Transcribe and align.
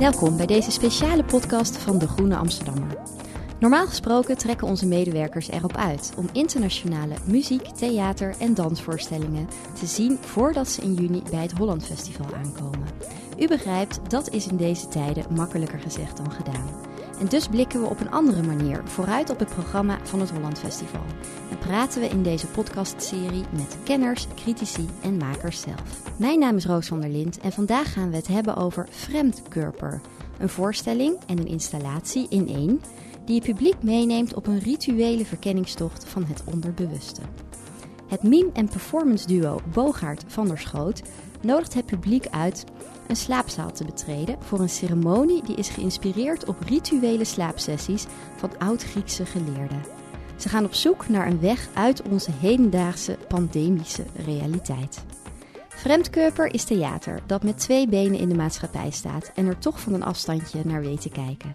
Welkom 0.00 0.36
bij 0.36 0.46
deze 0.46 0.70
speciale 0.70 1.24
podcast 1.24 1.76
van 1.76 1.98
De 1.98 2.08
Groene 2.08 2.36
Amsterdammer. 2.36 2.96
Normaal 3.58 3.86
gesproken 3.86 4.38
trekken 4.38 4.66
onze 4.66 4.86
medewerkers 4.86 5.50
erop 5.50 5.76
uit 5.76 6.12
om 6.16 6.28
internationale 6.32 7.14
muziek, 7.24 7.62
theater 7.62 8.34
en 8.38 8.54
dansvoorstellingen 8.54 9.48
te 9.80 9.86
zien 9.86 10.18
voordat 10.20 10.68
ze 10.68 10.82
in 10.82 10.94
juni 10.94 11.22
bij 11.30 11.42
het 11.42 11.52
Holland 11.52 11.84
Festival 11.84 12.34
aankomen. 12.34 12.88
U 13.38 13.48
begrijpt, 13.48 14.10
dat 14.10 14.30
is 14.30 14.46
in 14.46 14.56
deze 14.56 14.88
tijden 14.88 15.34
makkelijker 15.34 15.78
gezegd 15.78 16.16
dan 16.16 16.30
gedaan. 16.30 16.89
En 17.20 17.26
dus 17.26 17.48
blikken 17.48 17.80
we 17.80 17.86
op 17.86 18.00
een 18.00 18.10
andere 18.10 18.42
manier 18.42 18.82
vooruit 18.84 19.30
op 19.30 19.38
het 19.38 19.48
programma 19.48 19.98
van 20.02 20.20
het 20.20 20.30
Holland 20.30 20.58
Festival. 20.58 21.04
En 21.50 21.58
praten 21.58 22.00
we 22.00 22.08
in 22.08 22.22
deze 22.22 22.46
podcastserie 22.46 23.44
met 23.52 23.76
kenners, 23.84 24.26
critici 24.34 24.88
en 25.02 25.16
makers 25.16 25.60
zelf. 25.60 26.16
Mijn 26.18 26.38
naam 26.38 26.56
is 26.56 26.66
Roos 26.66 26.86
van 26.86 27.00
der 27.00 27.10
Lind 27.10 27.38
en 27.38 27.52
vandaag 27.52 27.92
gaan 27.92 28.10
we 28.10 28.16
het 28.16 28.26
hebben 28.26 28.56
over 28.56 28.86
Fremdkörper. 28.90 30.00
Een 30.38 30.48
voorstelling 30.48 31.18
en 31.26 31.38
een 31.38 31.46
installatie 31.46 32.26
in 32.28 32.48
één 32.48 32.80
die 33.24 33.34
je 33.34 33.52
publiek 33.52 33.82
meeneemt 33.82 34.34
op 34.34 34.46
een 34.46 34.58
rituele 34.58 35.24
verkenningstocht 35.24 36.04
van 36.04 36.24
het 36.24 36.42
onderbewuste. 36.44 37.20
Het 38.06 38.22
meme- 38.22 38.52
en 38.52 38.68
performance 38.68 39.26
duo 39.26 39.60
Bogaert 39.72 40.24
van 40.26 40.46
der 40.48 40.58
Schoot 40.58 41.02
nodigt 41.40 41.74
het 41.74 41.86
publiek 41.86 42.26
uit 42.26 42.64
een 43.06 43.16
slaapzaal 43.16 43.72
te 43.72 43.84
betreden 43.84 44.36
voor 44.40 44.60
een 44.60 44.68
ceremonie 44.68 45.42
die 45.42 45.56
is 45.56 45.68
geïnspireerd 45.68 46.44
op 46.44 46.60
rituele 46.60 47.24
slaapsessies 47.24 48.06
van 48.36 48.58
oud-Griekse 48.58 49.26
geleerden. 49.26 49.82
Ze 50.36 50.48
gaan 50.48 50.64
op 50.64 50.74
zoek 50.74 51.08
naar 51.08 51.26
een 51.26 51.40
weg 51.40 51.68
uit 51.74 52.02
onze 52.02 52.30
hedendaagse 52.40 53.18
pandemische 53.28 54.04
realiteit. 54.26 55.04
Fremdkörper 55.68 56.54
is 56.54 56.64
theater 56.64 57.22
dat 57.26 57.42
met 57.42 57.58
twee 57.58 57.88
benen 57.88 58.18
in 58.18 58.28
de 58.28 58.34
maatschappij 58.34 58.90
staat 58.90 59.32
en 59.34 59.46
er 59.46 59.58
toch 59.58 59.80
van 59.80 59.94
een 59.94 60.02
afstandje 60.02 60.60
naar 60.64 60.80
weet 60.80 61.00
te 61.00 61.08
kijken. 61.08 61.52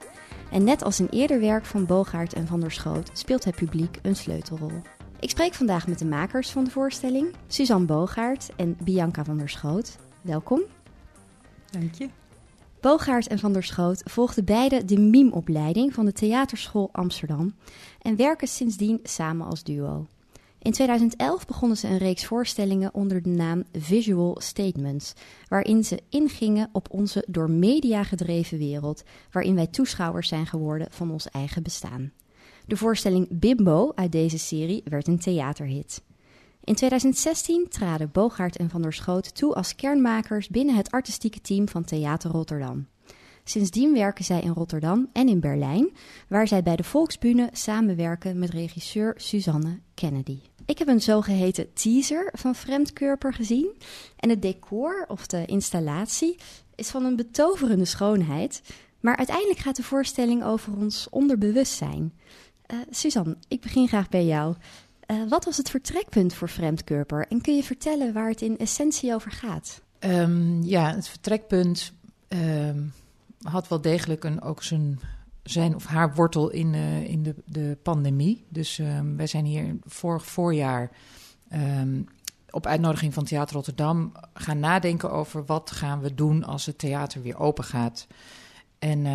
En 0.52 0.64
net 0.64 0.83
als 0.83 0.99
in 0.99 1.08
eerder 1.09 1.39
werk 1.39 1.66
van 1.66 1.86
Bogaert 1.86 2.33
en 2.33 2.47
van 2.47 2.59
der 2.59 2.72
Schoot 2.72 3.09
speelt 3.14 3.44
het 3.44 3.55
publiek 3.55 3.99
een 4.02 4.16
sleutelrol. 4.16 4.81
Ik 5.19 5.30
spreek 5.30 5.53
vandaag 5.53 5.88
met 5.88 5.99
de 5.99 6.05
makers 6.05 6.49
van 6.49 6.63
de 6.63 6.69
voorstelling, 6.69 7.33
Suzanne 7.47 7.85
Bogaert 7.85 8.49
en 8.55 8.77
Bianca 8.83 9.23
van 9.23 9.38
der 9.38 9.49
Schoot. 9.49 9.97
Welkom. 10.21 10.61
Dank 11.71 11.94
je. 11.94 12.09
Bogaert 12.81 13.27
en 13.27 13.39
van 13.39 13.53
der 13.53 13.63
Schoot 13.63 14.02
volgden 14.05 14.45
beide 14.45 14.86
de 14.86 14.99
mime-opleiding 14.99 15.93
van 15.93 16.05
de 16.05 16.11
Theaterschool 16.11 16.89
Amsterdam 16.91 17.55
en 18.02 18.16
werken 18.16 18.47
sindsdien 18.47 18.99
samen 19.03 19.47
als 19.47 19.63
duo. 19.63 20.08
In 20.59 20.71
2011 20.71 21.45
begonnen 21.45 21.77
ze 21.77 21.88
een 21.88 21.97
reeks 21.97 22.25
voorstellingen 22.25 22.93
onder 22.93 23.21
de 23.21 23.30
naam 23.30 23.63
Visual 23.73 24.36
Statements, 24.39 25.13
waarin 25.47 25.83
ze 25.83 25.99
ingingen 26.09 26.69
op 26.71 26.88
onze 26.91 27.25
door 27.27 27.49
media 27.49 28.03
gedreven 28.03 28.58
wereld, 28.58 29.03
waarin 29.31 29.55
wij 29.55 29.67
toeschouwers 29.67 30.27
zijn 30.27 30.47
geworden 30.47 30.88
van 30.89 31.11
ons 31.11 31.30
eigen 31.30 31.63
bestaan. 31.63 32.11
De 32.67 32.77
voorstelling 32.77 33.27
Bimbo 33.30 33.91
uit 33.95 34.11
deze 34.11 34.38
serie 34.38 34.81
werd 34.85 35.08
een 35.08 35.19
theaterhit. 35.19 36.03
In 36.63 36.75
2016 36.75 37.66
traden 37.69 38.11
Bogaert 38.11 38.58
en 38.58 38.69
Van 38.69 38.81
der 38.81 38.94
Schoot 38.94 39.35
toe 39.35 39.53
als 39.53 39.75
kernmakers 39.75 40.47
binnen 40.47 40.75
het 40.75 40.91
artistieke 40.91 41.41
team 41.41 41.69
van 41.69 41.83
Theater 41.83 42.31
Rotterdam. 42.31 42.88
Sindsdien 43.43 43.93
werken 43.93 44.25
zij 44.25 44.41
in 44.41 44.52
Rotterdam 44.52 45.09
en 45.13 45.30
in 45.30 45.39
Berlijn, 45.39 45.89
waar 46.27 46.47
zij 46.47 46.63
bij 46.63 46.75
de 46.75 46.83
Volksbühne 46.83 47.49
samenwerken 47.52 48.39
met 48.39 48.49
regisseur 48.49 49.13
Suzanne 49.17 49.80
Kennedy. 49.93 50.39
Ik 50.66 50.77
heb 50.77 50.88
een 50.88 51.02
zogeheten 51.02 51.73
teaser 51.73 52.31
van 52.33 52.55
Fremdkörper 52.55 53.33
gezien. 53.33 53.75
En 54.17 54.30
het 54.30 54.41
decor 54.41 55.05
of 55.08 55.27
de 55.27 55.45
installatie 55.45 56.36
is 56.75 56.89
van 56.89 57.05
een 57.05 57.16
betoverende 57.16 57.86
schoonheid. 57.86 58.61
Maar 58.99 59.17
uiteindelijk 59.17 59.59
gaat 59.59 59.75
de 59.75 59.83
voorstelling 59.83 60.43
over 60.43 60.77
ons 60.77 61.08
onderbewustzijn. 61.09 62.13
Uh, 62.73 62.80
Suzanne, 62.89 63.38
ik 63.47 63.61
begin 63.61 63.87
graag 63.87 64.09
bij 64.09 64.26
jou. 64.26 64.55
Uh, 65.08 65.30
wat 65.30 65.45
was 65.45 65.58
het 65.58 65.70
vertrekpunt 65.70 66.33
voor 66.33 66.48
Fremdkörper? 66.48 67.27
En 67.27 67.42
kun 67.42 67.55
je 67.55 67.64
vertellen 67.64 68.14
waar 68.14 68.30
het 68.30 68.42
in 68.42 68.58
essentie 68.58 69.14
over 69.14 69.31
gaat? 69.31 69.81
Um, 69.99 70.64
ja, 70.64 70.95
het 70.95 71.08
vertrekpunt 71.08 71.93
um, 72.27 72.93
had 73.42 73.67
wel 73.67 73.81
degelijk 73.81 74.23
een, 74.23 74.42
ook 74.42 74.64
zijn 74.64 74.99
zijn 75.43 75.75
of 75.75 75.86
haar 75.86 76.15
wortel 76.15 76.49
in, 76.49 76.73
uh, 76.73 77.09
in 77.09 77.23
de, 77.23 77.36
de 77.45 77.77
pandemie. 77.83 78.45
Dus 78.49 78.77
um, 78.77 79.17
wij 79.17 79.27
zijn 79.27 79.45
hier 79.45 79.75
vorig 79.83 80.25
voorjaar 80.25 80.92
op 82.49 82.65
uitnodiging 82.65 83.14
van 83.14 83.23
Theater 83.23 83.55
Rotterdam 83.55 84.11
gaan 84.33 84.59
nadenken 84.59 85.11
over 85.11 85.45
wat 85.45 85.71
gaan 85.71 85.99
we 85.99 86.15
doen 86.15 86.43
als 86.43 86.65
het 86.65 86.77
theater 86.77 87.21
weer 87.21 87.39
open 87.39 87.64
gaat. 87.64 88.08
En 88.80 89.05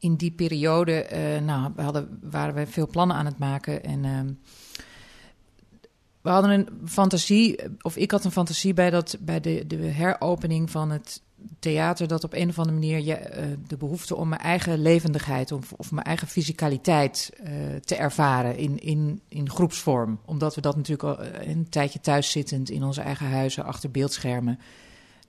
in 0.00 0.14
die 0.14 0.30
periode 0.30 1.10
uh, 1.12 1.46
nou, 1.46 1.72
we 1.76 1.82
hadden, 1.82 2.18
waren 2.22 2.54
we 2.54 2.66
veel 2.66 2.86
plannen 2.86 3.16
aan 3.16 3.26
het 3.26 3.38
maken 3.38 3.84
en 3.84 4.38
we 6.20 6.30
hadden 6.30 6.50
een 6.50 6.68
fantasie, 6.88 7.58
of 7.82 7.96
ik 7.96 8.10
had 8.10 8.24
een 8.24 8.30
fantasie 8.30 8.74
bij, 8.74 8.90
dat, 8.90 9.16
bij 9.20 9.40
de, 9.40 9.66
de 9.66 9.76
heropening 9.76 10.70
van 10.70 10.90
het 10.90 11.22
theater 11.58 12.08
dat 12.08 12.24
op 12.24 12.32
een 12.32 12.48
of 12.48 12.58
andere 12.58 12.76
manier 12.78 12.98
je, 12.98 13.18
uh, 13.18 13.44
de 13.66 13.76
behoefte 13.76 14.16
om 14.16 14.28
mijn 14.28 14.40
eigen 14.40 14.82
levendigheid 14.82 15.52
of, 15.52 15.72
of 15.72 15.92
mijn 15.92 16.06
eigen 16.06 16.28
fysicaliteit 16.28 17.30
uh, 17.42 17.48
te 17.76 17.94
ervaren 17.94 18.56
in, 18.56 18.78
in, 18.78 19.20
in 19.28 19.50
groepsvorm. 19.50 20.20
Omdat 20.24 20.54
we 20.54 20.60
dat 20.60 20.76
natuurlijk 20.76 21.08
al 21.08 21.24
een 21.24 21.68
tijdje 21.68 22.00
thuis 22.00 22.30
zittend 22.30 22.70
in 22.70 22.82
onze 22.82 23.00
eigen 23.00 23.30
huizen 23.30 23.64
achter 23.64 23.90
beeldschermen. 23.90 24.58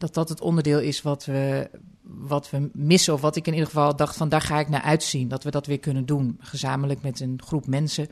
Dat 0.01 0.13
dat 0.13 0.29
het 0.29 0.41
onderdeel 0.41 0.79
is 0.79 1.01
wat 1.01 1.25
we, 1.25 1.69
wat 2.03 2.49
we 2.49 2.69
missen. 2.73 3.13
Of 3.13 3.21
wat 3.21 3.35
ik 3.35 3.47
in 3.47 3.53
ieder 3.53 3.67
geval 3.67 3.95
dacht 3.95 4.17
van 4.17 4.29
daar 4.29 4.41
ga 4.41 4.59
ik 4.59 4.69
naar 4.69 4.81
uitzien. 4.81 5.27
Dat 5.27 5.43
we 5.43 5.51
dat 5.51 5.65
weer 5.65 5.79
kunnen 5.79 6.05
doen. 6.05 6.37
Gezamenlijk 6.39 7.01
met 7.01 7.19
een 7.19 7.41
groep 7.45 7.67
mensen. 7.67 8.07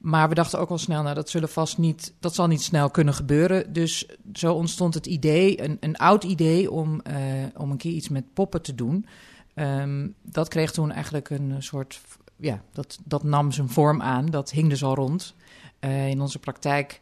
Maar 0.00 0.28
we 0.28 0.34
dachten 0.34 0.58
ook 0.58 0.70
al 0.70 0.78
snel, 0.78 1.02
nou, 1.02 1.14
dat 1.14 1.30
zullen 1.30 1.48
vast 1.48 1.78
niet, 1.78 2.14
dat 2.20 2.34
zal 2.34 2.46
niet 2.46 2.62
snel 2.62 2.90
kunnen 2.90 3.14
gebeuren. 3.14 3.72
Dus 3.72 4.06
zo 4.32 4.54
ontstond 4.54 4.94
het 4.94 5.06
idee, 5.06 5.62
een, 5.62 5.76
een 5.80 5.96
oud 5.96 6.24
idee, 6.24 6.70
om, 6.70 7.00
uh, 7.06 7.16
om 7.56 7.70
een 7.70 7.76
keer 7.76 7.92
iets 7.92 8.08
met 8.08 8.32
poppen 8.32 8.62
te 8.62 8.74
doen. 8.74 9.06
Um, 9.54 10.14
dat 10.22 10.48
kreeg 10.48 10.72
toen 10.72 10.92
eigenlijk 10.92 11.30
een 11.30 11.54
soort, 11.58 12.00
ja, 12.36 12.62
dat, 12.72 12.98
dat 13.04 13.22
nam 13.22 13.52
zijn 13.52 13.68
vorm 13.68 14.02
aan. 14.02 14.26
Dat 14.26 14.50
hing 14.50 14.68
dus 14.68 14.84
al 14.84 14.94
rond. 14.94 15.34
Uh, 15.80 16.08
in 16.08 16.20
onze 16.20 16.38
praktijk 16.38 17.00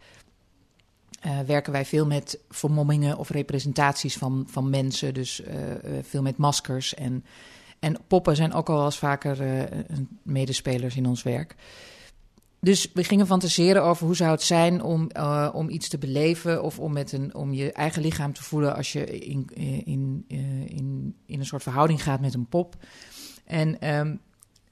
uh, 1.26 1.40
werken 1.40 1.72
wij 1.72 1.84
veel 1.84 2.06
met 2.06 2.38
vermommingen 2.48 3.16
of 3.16 3.30
representaties 3.30 4.16
van, 4.16 4.46
van 4.50 4.70
mensen. 4.70 5.14
Dus 5.14 5.42
veel 6.02 6.22
met 6.22 6.36
maskers. 6.36 6.94
En, 6.94 7.24
en 7.78 7.96
poppen 8.06 8.36
zijn 8.36 8.52
ook 8.52 8.68
al 8.68 8.76
wel 8.76 8.84
eens 8.84 8.98
vaker 8.98 9.68
medespelers 10.22 10.96
in 10.96 11.06
ons 11.06 11.22
werk. 11.22 11.56
Dus 12.60 12.90
we 12.94 13.04
gingen 13.04 13.26
fantaseren 13.26 13.82
over 13.82 14.06
hoe 14.06 14.16
zou 14.16 14.30
het 14.30 14.42
zijn 14.42 14.82
om, 14.82 15.10
om 15.52 15.68
iets 15.68 15.88
te 15.88 15.98
beleven 15.98 16.62
of 16.62 16.78
om, 16.78 16.92
met 16.92 17.12
een, 17.12 17.34
om 17.34 17.52
je 17.52 17.72
eigen 17.72 18.02
lichaam 18.02 18.32
te 18.32 18.42
voelen 18.42 18.76
als 18.76 18.92
je 18.92 19.18
in, 19.18 19.48
in, 19.84 20.24
in, 20.66 21.14
in 21.26 21.38
een 21.38 21.46
soort 21.46 21.62
verhouding 21.62 22.02
gaat 22.02 22.20
met 22.20 22.34
een 22.34 22.46
pop. 22.48 22.76
En 23.44 23.94
um, 23.94 24.20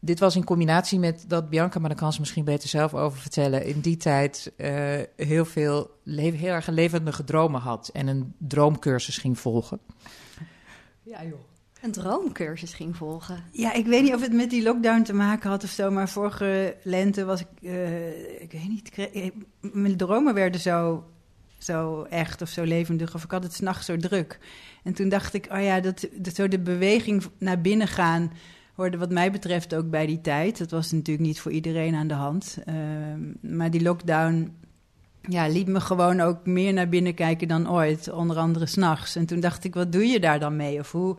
dit 0.01 0.19
was 0.19 0.37
in 0.37 0.45
combinatie 0.45 0.99
met 0.99 1.25
dat 1.27 1.51
Bianca, 1.51 1.79
maar 1.79 1.89
daar 1.89 1.99
kan 1.99 2.13
ze 2.13 2.21
misschien 2.21 2.45
beter 2.45 2.69
zelf 2.69 2.95
over 2.95 3.19
vertellen, 3.19 3.65
in 3.65 3.81
die 3.81 3.97
tijd 3.97 4.53
uh, 4.57 4.71
heel 5.17 5.45
veel 5.45 5.91
heel 6.05 6.53
erg 6.53 6.67
levendige 6.67 7.25
dromen 7.25 7.61
had 7.61 7.91
en 7.93 8.07
een 8.07 8.35
droomcursus 8.39 9.19
ging 9.19 9.39
volgen. 9.39 9.81
Ja 11.03 11.25
joh 11.25 11.41
een 11.81 11.93
droomcursus 11.93 12.75
ging 12.75 12.97
volgen. 12.97 13.45
Ja, 13.53 13.73
ik 13.73 13.87
weet 13.87 14.03
niet 14.03 14.15
of 14.15 14.21
het 14.21 14.33
met 14.33 14.51
die 14.51 14.63
lockdown 14.63 15.03
te 15.03 15.15
maken 15.15 15.51
had 15.51 15.65
of 15.65 15.71
zo, 15.71 15.91
maar 15.91 16.09
vorige 16.09 16.77
lente 16.83 17.25
was 17.25 17.41
ik, 17.41 17.47
uh, 17.61 18.41
ik 18.41 18.53
weet 18.53 18.69
niet, 18.69 18.91
kreeg, 18.91 19.31
mijn 19.61 19.97
dromen 19.97 20.35
werden 20.35 20.61
zo, 20.61 21.05
zo 21.59 22.03
echt 22.03 22.43
of 22.43 22.49
zo 22.49 22.63
levendig, 22.63 23.15
of 23.15 23.25
ik 23.25 23.31
had 23.31 23.43
het 23.43 23.55
s'nachts 23.55 23.87
zo 23.87 23.97
druk. 23.97 24.39
En 24.83 24.93
toen 24.93 25.09
dacht 25.09 25.35
ik, 25.35 25.49
oh 25.53 25.63
ja, 25.63 25.81
dat, 25.81 26.09
dat 26.13 26.35
zo 26.35 26.49
de 26.49 26.59
beweging 26.59 27.25
naar 27.39 27.61
binnen 27.61 27.89
gaan 27.89 28.33
hoorde 28.79 28.99
wat 28.99 29.11
mij 29.11 29.31
betreft 29.31 29.75
ook 29.75 29.91
bij 29.91 30.07
die 30.07 30.21
tijd. 30.21 30.59
Dat 30.59 30.71
was 30.71 30.93
natuurlijk 30.93 31.27
niet 31.27 31.41
voor 31.41 31.53
iedereen 31.53 31.95
aan 31.95 32.09
de 32.09 32.15
hand. 32.15 32.59
Uh, 32.69 32.75
maar 33.41 33.71
die 33.71 33.83
lockdown 33.83 34.57
ja, 35.23 35.49
liet 35.49 35.67
me 35.67 35.81
gewoon 35.81 36.21
ook 36.21 36.47
meer 36.47 36.73
naar 36.73 36.89
binnen 36.89 37.15
kijken 37.15 37.49
dan 37.49 37.71
ooit, 37.71 38.11
onder 38.11 38.37
andere 38.37 38.67
s'nachts. 38.67 39.17
En 39.17 39.27
toen 39.27 39.41
dacht 39.41 39.65
ik, 39.65 39.75
wat 39.75 39.93
doe 39.93 40.07
je 40.07 40.21
daar 40.21 40.41
dan 40.41 40.57
mee? 40.57 40.79
Of 40.79 40.93
hoe 40.93 41.17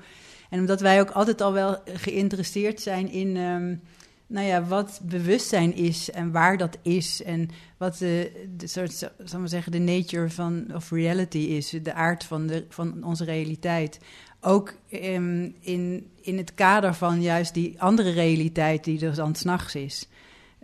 en 0.49 0.59
omdat 0.59 0.81
wij 0.81 0.99
ook 0.99 1.09
altijd 1.09 1.41
al 1.41 1.53
wel 1.53 1.77
geïnteresseerd 1.85 2.81
zijn 2.81 3.11
in 3.11 3.37
um, 3.37 3.81
nou 4.29 4.47
ja, 4.47 4.63
wat 4.63 5.01
bewustzijn 5.03 5.75
is 5.75 6.11
en 6.11 6.31
waar 6.31 6.57
dat 6.57 6.77
is. 6.81 7.23
En 7.23 7.49
wat 7.77 7.97
de, 7.97 8.31
de 8.57 8.67
soort, 8.67 9.11
zal 9.23 9.47
zeggen, 9.47 9.71
de 9.71 9.79
nature 9.79 10.29
van 10.29 10.75
of 10.75 10.91
reality 10.91 11.37
is, 11.37 11.69
de 11.83 11.93
aard 11.93 12.23
van, 12.23 12.47
de, 12.47 12.65
van 12.69 13.03
onze 13.03 13.23
realiteit. 13.23 13.99
Ook 14.41 14.73
um, 14.91 15.55
in, 15.59 16.07
in 16.21 16.37
het 16.37 16.53
kader 16.53 16.93
van 16.93 17.21
juist 17.21 17.53
die 17.53 17.81
andere 17.81 18.11
realiteit 18.11 18.83
die 18.83 19.05
er 19.05 19.15
dan 19.15 19.35
s'nachts 19.35 19.75
is. 19.75 20.07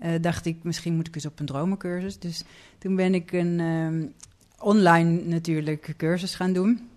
Uh, 0.04 0.10
dacht 0.22 0.46
ik, 0.46 0.58
misschien 0.62 0.96
moet 0.96 1.08
ik 1.08 1.16
eens 1.16 1.26
op 1.26 1.40
een 1.40 1.46
dromencursus. 1.46 2.20
Dus 2.20 2.44
toen 2.78 2.96
ben 2.96 3.14
ik 3.14 3.32
een 3.32 3.60
um, 3.60 4.14
online 4.60 5.22
natuurlijk 5.24 5.94
cursus 5.98 6.36
gaan 6.36 6.54
doen. 6.54 6.90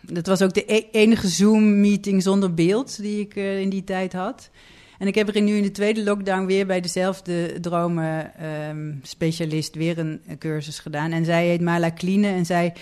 dat 0.00 0.26
was 0.26 0.42
ook 0.42 0.54
de 0.54 0.72
e- 0.74 0.88
enige 0.92 1.28
Zoom-meeting 1.28 2.22
zonder 2.22 2.54
beeld 2.54 3.02
die 3.02 3.20
ik 3.20 3.34
in 3.34 3.70
die 3.70 3.84
tijd 3.84 4.12
had. 4.12 4.50
En 5.00 5.06
ik 5.06 5.14
heb 5.14 5.34
er 5.34 5.42
nu 5.42 5.56
in 5.56 5.62
de 5.62 5.70
tweede 5.70 6.02
lockdown 6.02 6.46
weer 6.46 6.66
bij 6.66 6.80
dezelfde 6.80 7.60
dromen-specialist 7.60 9.74
weer 9.74 9.98
een, 9.98 10.20
cursus 10.38 10.78
gedaan. 10.78 11.12
En 11.12 11.24
zij 11.24 11.46
heet 11.46 11.60
Mala 11.60 11.90
Kline 11.90 12.26
en 12.26 12.46
zij 12.46 12.74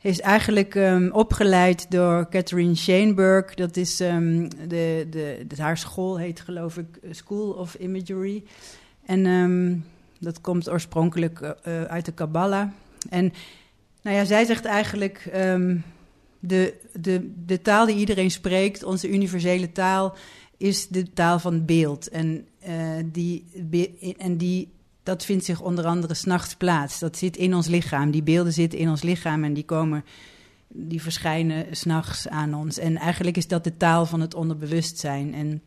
is 0.00 0.20
eigenlijk 0.20 0.74
um, 0.74 1.10
opgeleid 1.12 1.90
door 1.90 2.28
Catherine 2.28 2.74
Shaneberg. 2.74 3.54
Dat 3.54 3.76
is 3.76 4.00
um, 4.00 4.48
de, 4.68 5.06
de, 5.10 5.46
haar 5.56 5.78
school 5.78 6.18
heet 6.18 6.40
geloof 6.40 6.78
ik 6.78 6.98
School 7.10 7.50
of 7.50 7.74
Imagery. 7.74 8.42
En 9.06 9.84
dat 10.18 10.40
komt 10.40 10.70
oorspronkelijk 10.70 11.40
uh, 11.40 11.82
uit 11.82 12.04
de 12.04 12.12
Kabbalah. 12.12 12.68
En 13.10 13.32
nou 14.02 14.16
ja, 14.16 14.24
zij 14.24 14.44
zegt 14.44 14.64
eigenlijk 14.64 15.30
de, 16.38 16.74
de, 16.92 17.30
de 17.46 17.62
taal 17.62 17.86
die 17.86 17.96
iedereen 17.96 18.30
spreekt, 18.30 18.84
onze 18.84 19.08
universele 19.08 19.72
taal, 19.72 20.16
is 20.62 20.88
de 20.88 21.12
taal 21.12 21.38
van 21.38 21.64
beeld. 21.64 22.08
En, 22.08 22.46
uh, 22.68 22.74
die, 23.12 23.44
en 24.18 24.36
die, 24.36 24.68
dat 25.02 25.24
vindt 25.24 25.44
zich 25.44 25.60
onder 25.60 25.84
andere 25.84 26.14
s'nachts 26.14 26.54
plaats. 26.54 26.98
Dat 26.98 27.16
zit 27.16 27.36
in 27.36 27.54
ons 27.54 27.66
lichaam. 27.66 28.10
Die 28.10 28.22
beelden 28.22 28.52
zitten 28.52 28.78
in 28.78 28.88
ons 28.88 29.02
lichaam 29.02 29.44
en 29.44 29.54
die 29.54 29.64
komen, 29.64 30.04
die 30.68 31.02
verschijnen 31.02 31.76
s'nachts 31.76 32.28
aan 32.28 32.54
ons. 32.54 32.78
En 32.78 32.96
eigenlijk 32.96 33.36
is 33.36 33.48
dat 33.48 33.64
de 33.64 33.76
taal 33.76 34.06
van 34.06 34.20
het 34.20 34.34
onderbewustzijn. 34.34 35.34
En 35.34 35.62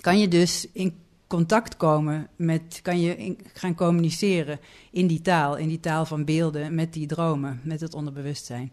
kan 0.00 0.18
je 0.18 0.28
dus 0.28 0.66
in 0.72 0.94
contact 1.26 1.76
komen 1.76 2.28
met, 2.36 2.80
kan 2.82 3.00
je 3.00 3.36
gaan 3.52 3.74
communiceren 3.74 4.58
in 4.90 5.06
die 5.06 5.22
taal, 5.22 5.56
in 5.56 5.68
die 5.68 5.80
taal 5.80 6.06
van 6.06 6.24
beelden, 6.24 6.74
met 6.74 6.92
die 6.92 7.06
dromen, 7.06 7.60
met 7.62 7.80
het 7.80 7.94
onderbewustzijn. 7.94 8.70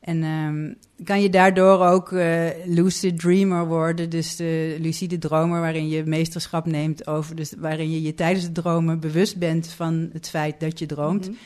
En 0.00 0.22
um, 0.22 0.76
kan 1.04 1.22
je 1.22 1.30
daardoor 1.30 1.86
ook 1.86 2.10
uh, 2.12 2.46
lucid 2.64 3.18
dreamer 3.18 3.66
worden, 3.66 4.10
dus 4.10 4.36
de 4.36 4.76
lucide 4.80 5.18
dromer, 5.18 5.60
waarin 5.60 5.88
je 5.88 6.04
meesterschap 6.04 6.66
neemt 6.66 7.06
over, 7.06 7.36
dus 7.36 7.52
waarin 7.58 7.90
je 7.90 8.02
je 8.02 8.14
tijdens 8.14 8.44
het 8.44 8.54
dromen 8.54 9.00
bewust 9.00 9.36
bent 9.36 9.68
van 9.68 10.10
het 10.12 10.28
feit 10.28 10.60
dat 10.60 10.78
je 10.78 10.86
droomt. 10.86 11.26
Mm 11.26 11.32
-hmm. 11.32 11.42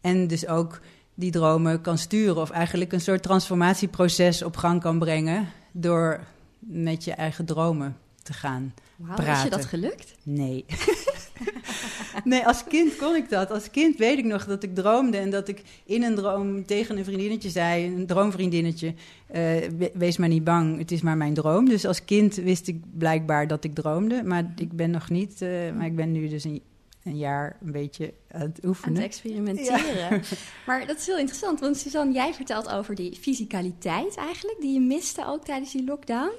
En 0.00 0.26
dus 0.26 0.46
ook 0.46 0.80
die 1.14 1.30
dromen 1.30 1.80
kan 1.80 1.98
sturen, 1.98 2.36
of 2.36 2.50
eigenlijk 2.50 2.92
een 2.92 3.00
soort 3.00 3.22
transformatieproces 3.22 4.42
op 4.42 4.56
gang 4.56 4.80
kan 4.80 4.98
brengen 4.98 5.48
door 5.72 6.20
met 6.58 7.04
je 7.04 7.12
eigen 7.12 7.44
dromen 7.44 7.96
te 8.22 8.32
gaan 8.32 8.74
wow, 8.96 9.14
praten. 9.14 9.34
Is 9.34 9.42
je 9.42 9.50
dat 9.50 9.64
gelukt? 9.64 10.14
Nee. 10.22 10.64
nee, 12.24 12.46
als 12.46 12.64
kind 12.64 12.96
kon 12.96 13.14
ik 13.14 13.28
dat. 13.28 13.50
Als 13.50 13.70
kind 13.70 13.96
weet 13.96 14.18
ik 14.18 14.24
nog 14.24 14.44
dat 14.46 14.62
ik 14.62 14.74
droomde 14.74 15.16
en 15.16 15.30
dat 15.30 15.48
ik 15.48 15.62
in 15.84 16.02
een 16.02 16.14
droom 16.14 16.66
tegen 16.66 16.98
een 16.98 17.04
vriendinnetje 17.04 17.50
zei, 17.50 17.86
een 17.86 18.06
droomvriendinnetje, 18.06 18.94
uh, 19.34 19.90
wees 19.94 20.16
maar 20.16 20.28
niet 20.28 20.44
bang, 20.44 20.78
het 20.78 20.92
is 20.92 21.02
maar 21.02 21.16
mijn 21.16 21.34
droom. 21.34 21.68
Dus 21.68 21.86
als 21.86 22.04
kind 22.04 22.34
wist 22.34 22.68
ik 22.68 22.80
blijkbaar 22.98 23.46
dat 23.46 23.64
ik 23.64 23.74
droomde, 23.74 24.22
maar 24.24 24.52
ik 24.56 24.72
ben 24.72 24.90
nog 24.90 25.10
niet, 25.10 25.40
uh, 25.42 25.48
maar 25.76 25.86
ik 25.86 25.96
ben 25.96 26.12
nu 26.12 26.28
dus 26.28 26.44
een 26.44 26.62
een 27.04 27.16
jaar 27.16 27.56
een 27.60 27.72
beetje 27.72 28.14
aan 28.30 28.40
het 28.40 28.64
oefenen. 28.64 28.96
Aan 28.96 29.02
het 29.02 29.10
experimenteren. 29.10 29.96
Ja. 29.96 30.20
Maar 30.66 30.86
dat 30.86 30.96
is 30.96 31.06
heel 31.06 31.18
interessant, 31.18 31.60
want 31.60 31.76
Suzanne, 31.76 32.12
jij 32.12 32.34
vertelt 32.34 32.68
over 32.68 32.94
die 32.94 33.16
fysicaliteit 33.16 34.16
eigenlijk, 34.16 34.60
die 34.60 34.72
je 34.72 34.80
miste 34.80 35.26
ook 35.26 35.44
tijdens 35.44 35.72
die 35.72 35.84
lockdown. 35.84 36.32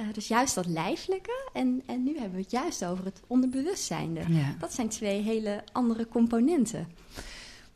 Uh, 0.00 0.06
dus 0.12 0.28
juist 0.28 0.54
dat 0.54 0.66
lijfelijke. 0.66 1.50
En, 1.52 1.82
en 1.86 2.02
nu 2.02 2.12
hebben 2.12 2.34
we 2.34 2.42
het 2.42 2.50
juist 2.50 2.84
over 2.84 3.04
het 3.04 3.20
onderbewustzijn. 3.26 4.14
Ja. 4.14 4.54
Dat 4.58 4.72
zijn 4.72 4.88
twee 4.88 5.22
hele 5.22 5.64
andere 5.72 6.08
componenten. 6.08 6.88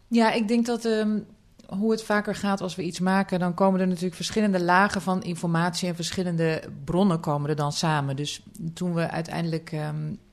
Ja, 0.09 0.33
ik 0.33 0.49
denk 0.49 0.67
dat 0.67 0.85
um, 0.85 1.27
hoe 1.67 1.91
het 1.91 2.03
vaker 2.03 2.35
gaat 2.35 2.61
als 2.61 2.75
we 2.75 2.83
iets 2.83 3.01
maken, 3.01 3.39
dan 3.39 3.55
komen 3.55 3.81
er 3.81 3.87
natuurlijk 3.87 4.15
verschillende 4.15 4.63
lagen 4.63 5.03
van 5.03 5.23
informatie 5.23 5.89
en 5.89 5.95
verschillende 5.95 6.63
bronnen 6.85 7.21
komen 7.21 7.51
er 7.51 7.57
dan 7.57 7.73
samen. 7.73 8.17
Dus 8.17 8.43
toen 8.75 8.95
we 8.95 9.11
uiteindelijk 9.11 9.73
um, 9.73 9.79
uh, 9.81 10.24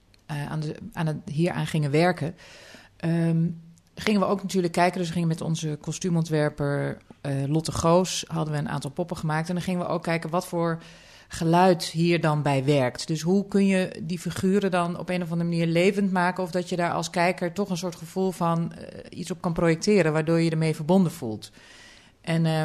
aan, 0.49 0.59
de, 0.59 0.75
aan 0.93 1.07
het, 1.07 1.17
hieraan 1.25 1.67
gingen 1.67 1.91
werken, 1.91 2.35
um, 3.05 3.61
gingen 3.95 4.19
we 4.19 4.25
ook 4.25 4.41
natuurlijk 4.41 4.73
kijken. 4.73 4.97
Dus 4.97 5.07
we 5.07 5.13
gingen 5.13 5.27
met 5.27 5.41
onze 5.41 5.77
kostuumontwerper 5.81 6.97
uh, 7.21 7.43
Lotte 7.47 7.71
Goos, 7.71 8.25
hadden 8.27 8.53
we 8.53 8.59
een 8.59 8.69
aantal 8.69 8.91
poppen 8.91 9.17
gemaakt. 9.17 9.47
En 9.47 9.55
dan 9.55 9.63
gingen 9.63 9.79
we 9.79 9.87
ook 9.87 10.03
kijken 10.03 10.29
wat 10.29 10.47
voor 10.47 10.81
geluid 11.27 11.83
hier 11.83 12.21
dan 12.21 12.41
bij 12.41 12.65
werkt. 12.65 13.07
Dus 13.07 13.21
hoe 13.21 13.47
kun 13.47 13.65
je 13.65 14.01
die 14.03 14.19
figuren 14.19 14.71
dan 14.71 14.99
op 14.99 15.09
een 15.09 15.21
of 15.21 15.31
andere 15.31 15.49
manier 15.49 15.67
levend 15.67 16.11
maken... 16.11 16.43
of 16.43 16.51
dat 16.51 16.69
je 16.69 16.75
daar 16.75 16.91
als 16.91 17.09
kijker 17.09 17.53
toch 17.53 17.69
een 17.69 17.77
soort 17.77 17.95
gevoel 17.95 18.31
van 18.31 18.71
uh, 18.75 19.19
iets 19.19 19.31
op 19.31 19.41
kan 19.41 19.53
projecteren... 19.53 20.13
waardoor 20.13 20.39
je 20.39 20.49
ermee 20.49 20.75
verbonden 20.75 21.11
voelt. 21.11 21.51
En 22.21 22.45
uh, 22.45 22.63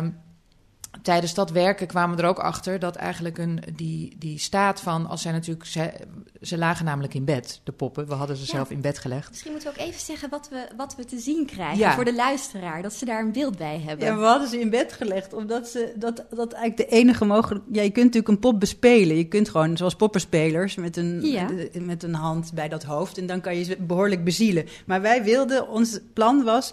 tijdens 1.02 1.34
dat 1.34 1.50
werken 1.50 1.86
kwamen 1.86 2.16
we 2.16 2.22
er 2.22 2.28
ook 2.28 2.38
achter 2.38 2.78
dat 2.78 2.96
eigenlijk 2.96 3.38
een, 3.38 3.62
die, 3.74 4.16
die 4.18 4.38
staat 4.38 4.80
van, 4.80 5.06
als 5.06 5.22
zij 5.22 5.32
natuurlijk, 5.32 5.66
ze, 5.66 5.92
ze 6.40 6.58
lagen 6.58 6.84
namelijk 6.84 7.14
in 7.14 7.24
bed, 7.24 7.60
de 7.64 7.72
poppen. 7.72 8.06
We 8.06 8.14
hadden 8.14 8.36
ze 8.36 8.42
ja. 8.42 8.48
zelf 8.48 8.70
in 8.70 8.80
bed 8.80 8.98
gelegd. 8.98 9.30
Misschien 9.30 9.52
moeten 9.52 9.72
we 9.72 9.80
ook 9.80 9.86
even 9.86 10.00
zeggen 10.00 10.30
wat 10.30 10.48
we, 10.48 10.68
wat 10.76 10.96
we 10.96 11.04
te 11.04 11.18
zien 11.18 11.46
krijgen 11.46 11.78
ja. 11.78 11.94
voor 11.94 12.04
de 12.04 12.14
luisteraar, 12.14 12.82
dat 12.82 12.92
ze 12.92 13.04
daar 13.04 13.20
een 13.20 13.32
beeld 13.32 13.56
bij 13.56 13.80
hebben. 13.84 14.06
Ja, 14.06 14.16
we 14.16 14.24
hadden 14.24 14.48
ze 14.48 14.60
in 14.60 14.70
bed 14.70 14.92
gelegd, 14.92 15.32
omdat 15.32 15.68
ze, 15.68 15.92
dat, 15.96 16.24
dat 16.30 16.52
eigenlijk 16.52 16.90
de 16.90 16.96
enige 16.96 17.24
mogelijk, 17.24 17.64
ja, 17.72 17.82
je 17.82 17.90
kunt 17.90 18.04
natuurlijk 18.04 18.32
een 18.32 18.50
pop 18.50 18.60
bespelen. 18.60 19.16
Je 19.16 19.28
kunt 19.28 19.48
gewoon, 19.48 19.76
zoals 19.76 19.94
popperspelers, 19.96 20.74
met 20.74 20.96
een, 20.96 21.20
ja. 21.22 21.48
met 21.80 22.02
een 22.02 22.14
hand 22.14 22.52
bij 22.54 22.68
dat 22.68 22.82
hoofd 22.82 23.18
en 23.18 23.26
dan 23.26 23.40
kan 23.40 23.56
je 23.56 23.64
ze 23.64 23.76
behoorlijk 23.80 24.24
bezielen. 24.24 24.66
Maar 24.86 25.00
wij 25.00 25.24
wilden, 25.24 25.68
ons 25.68 25.98
plan 26.12 26.44
was 26.44 26.72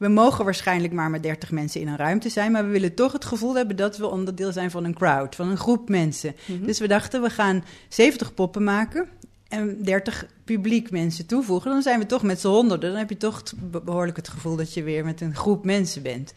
we 0.00 0.08
mogen 0.08 0.44
waarschijnlijk 0.44 0.92
maar 0.92 1.10
met 1.10 1.22
30 1.22 1.50
mensen 1.50 1.80
in 1.80 1.88
een 1.88 1.96
ruimte 1.96 2.28
zijn, 2.28 2.52
maar 2.52 2.64
we 2.64 2.70
willen 2.70 2.94
toch 2.94 3.12
het 3.12 3.24
gevoel 3.24 3.56
hebben 3.56 3.76
dat 3.76 3.96
we 3.96 4.06
onderdeel 4.06 4.52
zijn 4.52 4.70
van 4.70 4.84
een 4.84 4.94
crowd, 4.94 5.34
van 5.34 5.48
een 5.48 5.56
groep 5.56 5.88
mensen. 5.88 6.34
Mm 6.46 6.56
-hmm. 6.56 6.66
Dus 6.66 6.78
we 6.78 6.88
dachten, 6.88 7.22
we 7.22 7.30
gaan 7.30 7.64
70 7.88 8.34
poppen 8.34 8.64
maken 8.64 9.08
en 9.48 9.82
30 9.84 10.26
publiek 10.44 10.90
mensen 10.90 11.26
toevoegen. 11.26 11.70
Dan 11.70 11.82
zijn 11.82 11.98
we 11.98 12.06
toch 12.06 12.22
met 12.22 12.40
z'n 12.40 12.48
honderden. 12.48 12.90
Dan 12.90 12.98
heb 12.98 13.08
je 13.08 13.16
toch 13.16 13.42
behoorlijk 13.84 14.16
het 14.16 14.28
gevoel 14.28 14.56
dat 14.56 14.74
je 14.74 14.82
weer 14.82 15.04
met 15.04 15.20
een 15.20 15.34
groep 15.34 15.64
mensen 15.64 16.02
bent. 16.02 16.34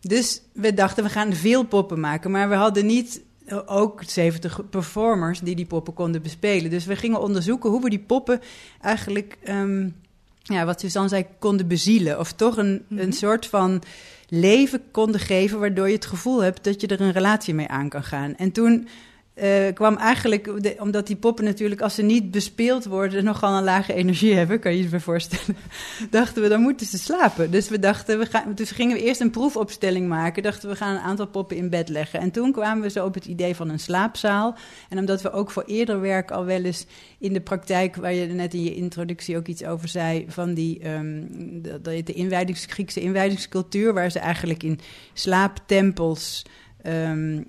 Dus 0.00 0.42
we 0.52 0.74
dachten, 0.74 1.04
we 1.04 1.10
gaan 1.10 1.32
veel 1.32 1.64
poppen 1.64 2.00
maken, 2.00 2.30
maar 2.30 2.48
we 2.48 2.54
hadden 2.54 2.86
niet 2.86 3.22
ook 3.66 4.02
70 4.06 4.68
performers 4.70 5.40
die 5.40 5.54
die 5.54 5.66
poppen 5.66 5.94
konden 5.94 6.22
bespelen. 6.22 6.70
Dus 6.70 6.84
we 6.84 6.96
gingen 6.96 7.20
onderzoeken 7.20 7.70
hoe 7.70 7.82
we 7.82 7.90
die 7.90 8.04
poppen 8.06 8.40
eigenlijk 8.80 9.38
um, 9.48 9.94
ja, 10.42 10.64
wat 10.64 10.80
Suzanne 10.80 11.08
zei, 11.08 11.26
konden 11.38 11.68
bezielen. 11.68 12.18
Of 12.18 12.32
toch 12.32 12.56
een, 12.56 12.72
mm 12.72 12.84
-hmm. 12.88 12.98
een 12.98 13.12
soort 13.12 13.46
van 13.46 13.82
leven 14.28 14.82
konden 14.90 15.20
geven, 15.20 15.58
waardoor 15.58 15.88
je 15.88 15.94
het 15.94 16.06
gevoel 16.06 16.42
hebt 16.42 16.64
dat 16.64 16.80
je 16.80 16.86
er 16.86 17.00
een 17.00 17.12
relatie 17.12 17.54
mee 17.54 17.68
aan 17.68 17.88
kan 17.88 18.04
gaan. 18.04 18.36
En 18.36 18.52
toen 18.52 18.88
uh, 19.34 19.72
kwam 19.74 19.96
eigenlijk, 19.96 20.52
omdat 20.78 21.06
die 21.06 21.16
poppen 21.16 21.44
natuurlijk, 21.44 21.80
als 21.80 21.94
ze 21.94 22.02
niet 22.02 22.30
bespeeld 22.30 22.84
worden, 22.84 23.24
nogal 23.24 23.56
een 23.56 23.64
lage 23.64 23.94
energie 23.94 24.34
hebben, 24.34 24.60
kan 24.60 24.76
je 24.76 24.90
je 24.90 25.00
voorstellen. 25.00 25.56
dachten 26.10 26.42
we, 26.42 26.48
dan 26.48 26.60
moeten 26.60 26.86
ze 26.86 26.98
slapen. 26.98 27.50
Dus 27.50 27.68
we 27.68 27.78
dachten, 27.78 28.18
we 28.18 28.26
gaan, 28.26 28.54
dus 28.54 28.70
gingen 28.70 28.96
we 28.96 29.02
eerst 29.02 29.20
een 29.20 29.30
proefopstelling 29.30 30.08
maken. 30.08 30.42
Dachten 30.42 30.68
we 30.68 30.76
gaan 30.76 30.94
een 30.94 31.02
aantal 31.02 31.26
poppen 31.26 31.56
in 31.56 31.70
bed 31.70 31.88
leggen. 31.88 32.20
En 32.20 32.30
toen 32.30 32.52
kwamen 32.52 32.82
we 32.82 32.90
zo 32.90 33.04
op 33.04 33.14
het 33.14 33.24
idee 33.24 33.56
van 33.56 33.68
een 33.68 33.80
slaapzaal. 33.80 34.56
En 34.88 34.98
omdat 34.98 35.22
we 35.22 35.32
ook 35.32 35.50
voor 35.50 35.64
eerder 35.66 36.00
werk 36.00 36.30
al 36.30 36.44
wel 36.44 36.62
eens 36.62 36.86
in 37.18 37.32
de 37.32 37.40
praktijk, 37.40 37.96
waar 37.96 38.14
je 38.14 38.26
net 38.26 38.54
in 38.54 38.64
je 38.64 38.74
introduccie 38.74 39.36
ook 39.36 39.46
iets 39.46 39.64
over 39.64 39.88
zei, 39.88 40.24
van 40.28 40.54
die 40.54 40.88
um, 40.88 41.28
de, 41.62 42.02
de 42.04 42.54
Griekse 42.54 43.00
inwijdingscultuur, 43.00 43.94
waar 43.94 44.10
ze 44.10 44.18
eigenlijk 44.18 44.62
in 44.62 44.80
slaaptempels. 45.12 46.44
Um, 46.86 47.46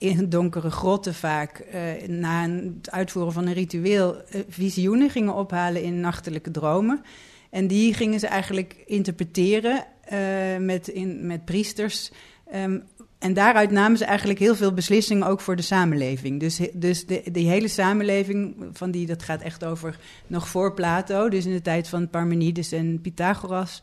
in 0.00 0.28
donkere 0.28 0.70
grotten 0.70 1.14
vaak 1.14 1.64
uh, 1.74 2.08
na 2.08 2.48
het 2.48 2.90
uitvoeren 2.90 3.32
van 3.32 3.46
een 3.46 3.52
ritueel 3.52 4.14
uh, 4.14 4.40
visioenen 4.48 5.10
gingen 5.10 5.34
ophalen 5.34 5.82
in 5.82 6.00
nachtelijke 6.00 6.50
dromen. 6.50 7.02
En 7.50 7.66
die 7.66 7.94
gingen 7.94 8.20
ze 8.20 8.26
eigenlijk 8.26 8.82
interpreteren 8.86 9.84
uh, 10.12 10.18
met, 10.58 10.88
in, 10.88 11.26
met 11.26 11.44
priesters. 11.44 12.10
Um, 12.54 12.82
en 13.18 13.34
daaruit 13.34 13.70
namen 13.70 13.98
ze 13.98 14.04
eigenlijk 14.04 14.38
heel 14.38 14.56
veel 14.56 14.72
beslissingen 14.72 15.26
ook 15.26 15.40
voor 15.40 15.56
de 15.56 15.62
samenleving. 15.62 16.40
Dus, 16.40 16.60
dus 16.72 17.06
de, 17.06 17.22
die 17.32 17.48
hele 17.48 17.68
samenleving, 17.68 18.54
van 18.72 18.90
die, 18.90 19.06
dat 19.06 19.22
gaat 19.22 19.42
echt 19.42 19.64
over 19.64 19.98
nog 20.26 20.48
voor 20.48 20.74
Plato, 20.74 21.28
dus 21.28 21.46
in 21.46 21.52
de 21.52 21.62
tijd 21.62 21.88
van 21.88 22.10
Parmenides 22.10 22.72
en 22.72 23.00
Pythagoras. 23.00 23.82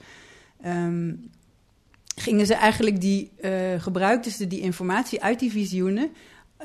Um, 0.65 1.29
gingen 2.19 2.45
ze 2.45 2.53
eigenlijk 2.53 3.01
die, 3.01 3.31
uh, 3.41 3.51
gebruikten 3.77 4.31
ze 4.31 4.47
die 4.47 4.59
informatie 4.59 5.24
uit 5.24 5.39
die 5.39 5.51
visioenen 5.51 6.12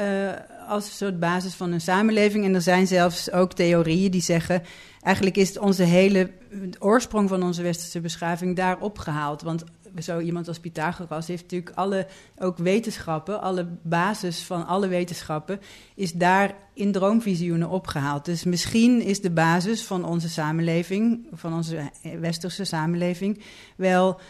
uh, 0.00 0.30
als 0.68 0.84
een 0.84 0.92
soort 0.92 1.20
basis 1.20 1.54
van 1.54 1.72
een 1.72 1.80
samenleving. 1.80 2.44
En 2.44 2.54
er 2.54 2.62
zijn 2.62 2.86
zelfs 2.86 3.30
ook 3.30 3.52
theorieën 3.52 4.10
die 4.10 4.22
zeggen, 4.22 4.62
eigenlijk 5.00 5.36
is 5.36 5.58
onze 5.58 5.82
hele 5.82 6.30
oorsprong 6.78 7.28
van 7.28 7.42
onze 7.42 7.62
westerse 7.62 8.00
beschaving 8.00 8.56
daar 8.56 8.80
opgehaald. 8.80 9.42
Want 9.42 9.64
zo 9.98 10.18
iemand 10.18 10.48
als 10.48 10.60
Pythagoras 10.60 11.26
heeft 11.26 11.42
natuurlijk 11.42 11.76
alle, 11.76 12.06
ook 12.38 12.58
wetenschappen, 12.58 13.40
alle 13.40 13.66
basis 13.82 14.42
van 14.42 14.66
alle 14.66 14.88
wetenschappen, 14.88 15.60
is 15.94 16.12
daar 16.12 16.54
in 16.74 16.92
droomvisioenen 16.92 17.68
opgehaald. 17.68 18.24
Dus 18.24 18.44
misschien 18.44 19.02
is 19.02 19.20
de 19.20 19.30
basis 19.30 19.82
van 19.84 20.04
onze 20.04 20.28
samenleving, 20.28 21.26
van 21.32 21.54
onze 21.54 21.90
westerse 22.20 22.64
samenleving, 22.64 23.42
wel 23.76 24.20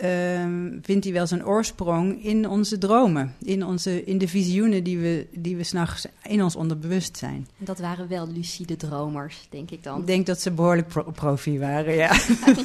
ehm, 0.00 0.78
vindt 0.82 1.04
hij 1.04 1.12
wel 1.12 1.26
zijn 1.26 1.46
oorsprong 1.46 2.24
in 2.24 2.48
onze 2.48 2.78
dromen. 2.78 3.34
In, 3.42 3.64
onze, 3.64 4.04
in 4.04 4.18
de 4.18 4.28
visioenen 4.28 4.84
die 4.84 4.98
we, 4.98 5.26
die 5.32 5.56
we 5.56 5.64
s'nachts 5.64 6.06
in 6.22 6.42
ons 6.42 6.56
onderbewustzijn. 6.56 7.48
Dat 7.56 7.78
waren 7.78 8.08
wel 8.08 8.28
lucide 8.28 8.76
dromers, 8.76 9.46
denk 9.50 9.70
ik 9.70 9.82
dan. 9.82 10.00
Ik 10.00 10.06
denk 10.06 10.26
dat 10.26 10.40
ze 10.40 10.50
behoorlijk 10.50 10.88
pro 10.88 11.02
profi 11.02 11.58
waren, 11.58 11.94
ja. 11.94 12.16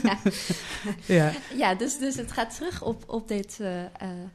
ja. 0.04 0.18
ja. 1.16 1.32
ja, 1.58 1.76
dus, 1.76 1.98
dus 1.98 2.16
het 2.16 2.32
gaat 2.32 2.56
terug 2.56 2.84
op, 2.84 3.04
op 3.08 3.28
dit, 3.28 3.58
uh, 3.62 3.68
uh, 3.78 3.84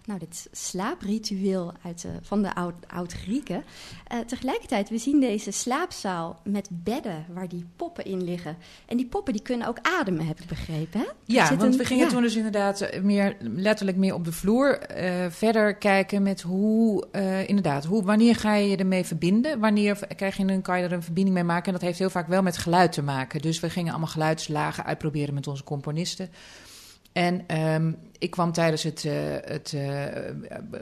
nou, 0.04 0.18
dit 0.18 0.48
slaapritueel 0.52 1.72
uit, 1.82 2.04
uh, 2.06 2.12
van 2.22 2.42
de 2.42 2.50
oud-Grieken. 2.86 3.64
tegelijkertijd, 4.26 4.88
we 4.88 4.98
zien 4.98 5.20
deze 5.20 5.50
slaapzaal 5.50 6.40
met 6.44 6.68
bedden 6.70 7.24
waar 7.32 7.48
die 7.48 7.66
poppen 7.76 8.04
in 8.04 8.24
liggen. 8.24 8.56
En 8.86 8.96
die 8.96 9.06
poppen 9.06 9.32
die 9.32 9.42
kunnen 9.42 9.68
ook 9.68 9.78
ademen, 9.82 10.26
heb 10.26 10.40
ik 10.40 10.46
begrepen. 10.46 11.00
Hè? 11.00 11.06
Ja, 11.24 11.48
want 11.48 11.62
een, 11.62 11.78
we 11.78 11.84
gingen 11.84 12.04
ja. 12.04 12.10
toen 12.10 12.22
dus 12.22 12.36
inderdaad 12.36 12.85
meer, 13.02 13.36
letterlijk 13.40 13.96
meer 13.96 14.14
op 14.14 14.24
de 14.24 14.32
vloer 14.32 14.78
verder 15.28 15.74
kijken 15.74 16.22
met 16.22 16.40
hoe, 16.40 17.06
inderdaad, 17.46 17.84
hoe, 17.84 18.04
wanneer 18.04 18.36
ga 18.36 18.54
je 18.54 18.68
je 18.68 18.76
ermee 18.76 19.04
verbinden? 19.04 19.60
Wanneer 19.60 19.98
krijg 20.16 20.36
je 20.36 20.44
een, 20.44 20.62
kan 20.62 20.78
je 20.78 20.84
er 20.84 20.92
een 20.92 21.02
verbinding 21.02 21.36
mee 21.36 21.44
maken? 21.44 21.66
En 21.66 21.72
dat 21.72 21.82
heeft 21.82 21.98
heel 21.98 22.10
vaak 22.10 22.28
wel 22.28 22.42
met 22.42 22.58
geluid 22.58 22.92
te 22.92 23.02
maken. 23.02 23.40
Dus 23.40 23.60
we 23.60 23.70
gingen 23.70 23.90
allemaal 23.90 24.10
geluidslagen 24.10 24.84
uitproberen 24.84 25.34
met 25.34 25.46
onze 25.46 25.64
componisten. 25.64 26.28
En 27.12 27.60
um, 27.72 27.96
ik 28.18 28.30
kwam 28.30 28.52
tijdens 28.52 28.82
het, 28.82 29.04
uh, 29.04 29.12
het 29.44 29.70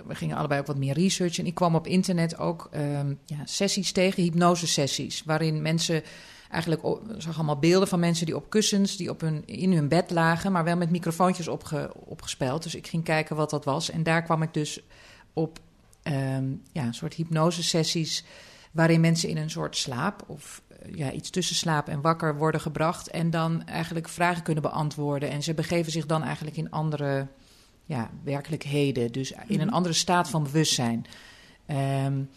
we 0.06 0.14
gingen 0.14 0.37
allebei 0.37 0.61
ook 0.61 0.66
wat 0.66 0.78
meer 0.78 0.94
research. 0.94 1.38
En 1.38 1.46
ik 1.46 1.54
kwam 1.54 1.75
op 1.75 1.87
internet 1.87 2.38
ook 2.38 2.70
um, 2.75 3.18
ja, 3.25 3.37
sessies 3.44 3.92
tegen, 3.92 4.23
hypnose-sessies. 4.23 5.23
Waarin 5.25 5.62
mensen 5.62 6.02
eigenlijk, 6.54 6.99
zag 7.18 7.37
allemaal 7.37 7.58
beelden 7.58 7.88
van 7.88 8.00
mensen 8.00 8.26
die 8.26 8.37
op 8.37 8.50
kussens, 8.50 8.96
die 8.96 9.11
op 9.11 9.20
hun, 9.20 9.42
in 9.46 9.73
hun 9.73 9.88
bed 9.88 10.11
lagen, 10.11 10.52
maar 10.52 10.64
wel 10.64 10.76
met 10.76 10.90
microfoontjes 10.90 11.49
opge, 11.49 11.92
opgespeld. 11.94 12.62
Dus 12.62 12.75
ik 12.75 12.87
ging 12.87 13.04
kijken 13.04 13.37
wat 13.37 13.50
dat 13.50 13.64
was. 13.64 13.90
En 13.90 14.02
daar 14.02 14.23
kwam 14.23 14.42
ik 14.42 14.54
dus 14.54 14.80
op 15.32 15.58
um, 16.02 16.62
ja, 16.73 16.84
een 16.84 16.94
soort 16.94 17.14
hypnose-sessies. 17.14 18.25
Waarin 18.70 19.00
mensen 19.00 19.28
in 19.28 19.37
een 19.37 19.50
soort 19.50 19.76
slaap 19.76 20.25
of 20.26 20.62
ja, 20.94 21.12
iets 21.12 21.30
tussen 21.30 21.56
slaap 21.56 21.88
en 21.88 22.00
wakker 22.00 22.37
worden 22.37 22.61
gebracht. 22.61 23.08
En 23.08 23.30
dan 23.30 23.66
eigenlijk 23.66 24.08
vragen 24.08 24.42
kunnen 24.42 24.62
beantwoorden. 24.62 25.30
En 25.30 25.42
ze 25.42 25.54
begeven 25.54 25.92
zich 25.92 26.06
dan 26.06 26.23
eigenlijk 26.23 26.56
in 26.56 26.70
andere 26.70 27.26
ja, 27.84 28.11
werkelijkheden. 28.25 29.12
Dus 29.12 29.32
in 29.46 29.61
een 29.61 29.70
andere 29.70 29.94
staat 29.94 30.28
van 30.28 30.42
bewustzijn. 30.42 31.06
Um, 32.04 32.30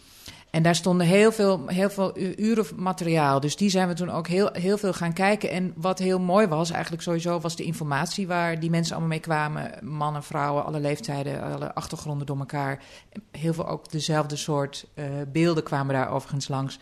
en 0.50 0.62
daar 0.62 0.74
stonden 0.74 1.06
heel 1.06 1.32
veel, 1.32 1.66
heel 1.66 1.90
veel 1.90 2.18
uren 2.18 2.66
materiaal. 2.76 3.40
Dus 3.40 3.56
die 3.56 3.70
zijn 3.70 3.88
we 3.88 3.94
toen 3.94 4.10
ook 4.10 4.26
heel, 4.26 4.48
heel 4.52 4.78
veel 4.78 4.92
gaan 4.92 5.12
kijken. 5.12 5.50
En 5.50 5.72
wat 5.76 5.98
heel 5.98 6.18
mooi 6.18 6.46
was, 6.46 6.70
eigenlijk 6.70 7.02
sowieso, 7.02 7.40
was 7.40 7.56
de 7.56 7.62
informatie 7.62 8.26
waar 8.26 8.60
die 8.60 8.70
mensen 8.70 8.92
allemaal 8.92 9.10
mee 9.10 9.20
kwamen. 9.20 9.70
Mannen, 9.82 10.22
vrouwen, 10.22 10.64
alle 10.64 10.80
leeftijden, 10.80 11.42
alle 11.42 11.74
achtergronden 11.74 12.26
door 12.26 12.38
elkaar. 12.38 12.82
Heel 13.30 13.54
veel 13.54 13.68
ook 13.68 13.90
dezelfde 13.90 14.36
soort 14.36 14.86
uh, 14.94 15.04
beelden 15.32 15.62
kwamen 15.62 15.94
daar 15.94 16.10
overigens 16.10 16.48
langs. 16.48 16.78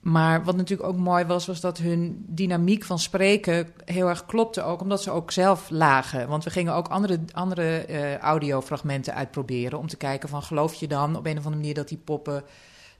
Maar 0.00 0.44
wat 0.44 0.56
natuurlijk 0.56 0.88
ook 0.88 0.96
mooi 0.96 1.24
was, 1.24 1.46
was 1.46 1.60
dat 1.60 1.78
hun 1.78 2.24
dynamiek 2.28 2.84
van 2.84 2.98
spreken 2.98 3.72
heel 3.84 4.08
erg 4.08 4.26
klopte 4.26 4.62
ook, 4.62 4.80
omdat 4.80 5.02
ze 5.02 5.10
ook 5.10 5.30
zelf 5.30 5.70
lagen. 5.70 6.28
Want 6.28 6.44
we 6.44 6.50
gingen 6.50 6.74
ook 6.74 6.88
andere, 6.88 7.20
andere 7.32 7.86
uh, 7.88 8.16
audiofragmenten 8.16 9.14
uitproberen 9.14 9.78
om 9.78 9.86
te 9.86 9.96
kijken 9.96 10.28
van 10.28 10.42
geloof 10.42 10.74
je 10.74 10.88
dan 10.88 11.16
op 11.16 11.26
een 11.26 11.38
of 11.38 11.44
andere 11.44 11.56
manier 11.56 11.74
dat 11.74 11.88
die 11.88 12.00
poppen 12.04 12.44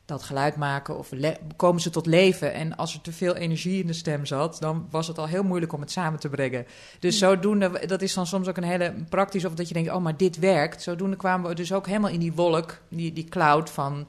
dat 0.08 0.22
geluid 0.22 0.56
maken 0.56 0.98
of 0.98 1.10
komen 1.56 1.80
ze 1.80 1.90
tot 1.90 2.06
leven. 2.06 2.52
En 2.54 2.76
als 2.76 2.94
er 2.94 3.00
te 3.00 3.12
veel 3.12 3.34
energie 3.34 3.80
in 3.80 3.86
de 3.86 3.92
stem 3.92 4.26
zat, 4.26 4.56
dan 4.60 4.86
was 4.90 5.06
het 5.06 5.18
al 5.18 5.26
heel 5.26 5.42
moeilijk 5.42 5.72
om 5.72 5.80
het 5.80 5.90
samen 5.90 6.20
te 6.20 6.28
brengen. 6.28 6.66
Dus 6.98 7.18
zodoende, 7.18 7.86
dat 7.86 8.02
is 8.02 8.14
dan 8.14 8.26
soms 8.26 8.48
ook 8.48 8.56
een 8.56 8.62
hele 8.62 8.94
praktisch, 9.08 9.44
of 9.44 9.54
dat 9.54 9.68
je 9.68 9.74
denkt, 9.74 9.90
oh, 9.90 10.02
maar 10.02 10.16
dit 10.16 10.38
werkt. 10.38 10.82
Zodoende 10.82 11.16
kwamen 11.16 11.48
we 11.48 11.54
dus 11.54 11.72
ook 11.72 11.86
helemaal 11.86 12.10
in 12.10 12.20
die 12.20 12.32
wolk, 12.32 12.80
die, 12.88 13.12
die 13.12 13.24
cloud 13.24 13.70
van 13.70 14.06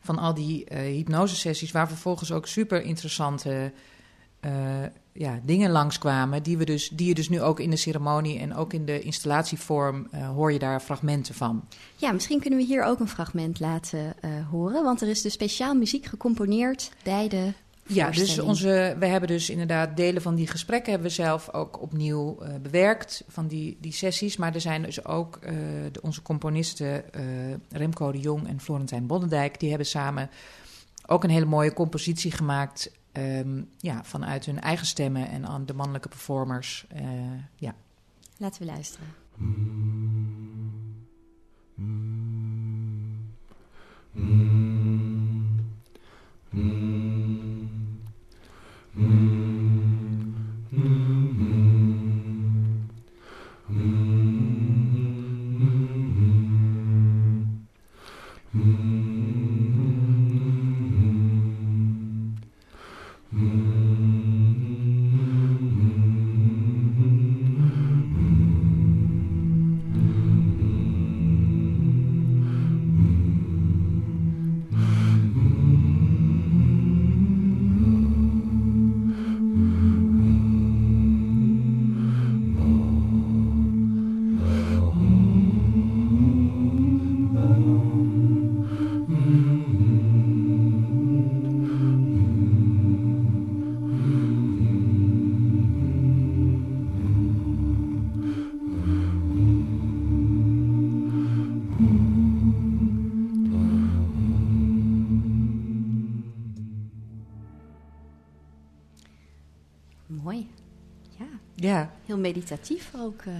van 0.00 0.18
al 0.18 0.34
die 0.34 0.66
uh, 0.72 0.78
hypnosesessies, 0.78 1.72
waar 1.72 1.88
vervolgens 1.88 2.32
ook 2.32 2.46
super 2.46 2.82
interessante 2.82 3.72
uh, 4.40 4.50
ja, 5.12 5.40
dingen 5.44 5.70
langskwamen, 5.70 6.42
die, 6.42 6.56
we 6.58 6.64
dus, 6.64 6.88
die 6.88 7.06
je 7.06 7.14
dus 7.14 7.28
nu 7.28 7.42
ook 7.42 7.60
in 7.60 7.70
de 7.70 7.76
ceremonie 7.76 8.38
en 8.38 8.54
ook 8.54 8.72
in 8.72 8.84
de 8.84 9.00
installatievorm 9.00 10.08
uh, 10.14 10.28
hoor 10.28 10.52
je 10.52 10.58
daar 10.58 10.80
fragmenten 10.80 11.34
van. 11.34 11.64
Ja, 11.96 12.12
misschien 12.12 12.40
kunnen 12.40 12.58
we 12.58 12.64
hier 12.64 12.84
ook 12.84 13.00
een 13.00 13.08
fragment 13.08 13.60
laten 13.60 14.14
horen, 14.50 14.84
want 14.84 15.00
er 15.00 15.08
is 15.08 15.22
dus 15.22 15.32
speciaal 15.32 15.74
muziek 15.74 16.06
gecomponeerd 16.06 16.90
bij 17.02 17.28
de 17.28 17.52
ja, 17.86 18.10
dus 18.10 18.38
onze, 18.38 18.96
we 18.98 19.06
hebben 19.06 19.28
dus 19.28 19.50
inderdaad 19.50 19.96
delen 19.96 20.22
van 20.22 20.34
die 20.34 20.46
gesprekken 20.46 20.92
hebben 20.92 21.08
we 21.08 21.14
zelf 21.14 21.52
ook 21.52 21.82
opnieuw 21.82 22.38
uh, 22.42 22.48
bewerkt 22.62 23.24
van 23.28 23.46
die, 23.46 23.76
die 23.80 23.92
sessies. 23.92 24.36
Maar 24.36 24.54
er 24.54 24.60
zijn 24.60 24.82
dus 24.82 25.04
ook 25.04 25.38
de, 25.92 26.00
onze 26.02 26.22
componisten 26.22 27.04
Remco 27.70 28.12
de 28.12 28.18
Jong 28.18 28.48
en 28.48 28.60
Florentijn 28.60 29.06
Boddendijk, 29.06 29.60
die 29.60 29.68
hebben 29.68 29.86
samen 29.86 30.30
ook 31.06 31.24
een 31.24 31.30
hele 31.30 31.44
mooie 31.44 31.72
compositie 31.72 32.30
gemaakt. 32.30 32.90
Um, 33.18 33.68
ja, 33.78 34.04
vanuit 34.04 34.46
hun 34.46 34.60
eigen 34.60 34.86
stemmen 34.86 35.28
en 35.28 35.46
aan 35.46 35.66
de 35.66 35.74
mannelijke 35.74 36.08
performers. 36.08 36.86
ja. 37.56 37.74
Laten 38.38 38.60
we 38.60 38.66
luisteren. 38.66 39.08
Meditatief 112.22 112.90
ook. 112.96 113.22
Uh. 113.24 113.34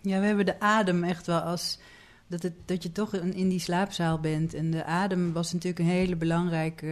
Ja, 0.00 0.20
we 0.20 0.26
hebben 0.26 0.46
de 0.46 0.60
adem 0.60 1.04
echt 1.04 1.26
wel 1.26 1.40
als. 1.40 1.78
Dat, 2.26 2.42
het, 2.42 2.52
dat 2.64 2.82
je 2.82 2.92
toch 2.92 3.14
in 3.14 3.48
die 3.48 3.58
slaapzaal 3.58 4.20
bent. 4.20 4.54
En 4.54 4.70
de 4.70 4.84
adem 4.84 5.32
was 5.32 5.52
natuurlijk 5.52 5.84
een 5.84 5.94
hele 5.94 6.16
belangrijk, 6.16 6.84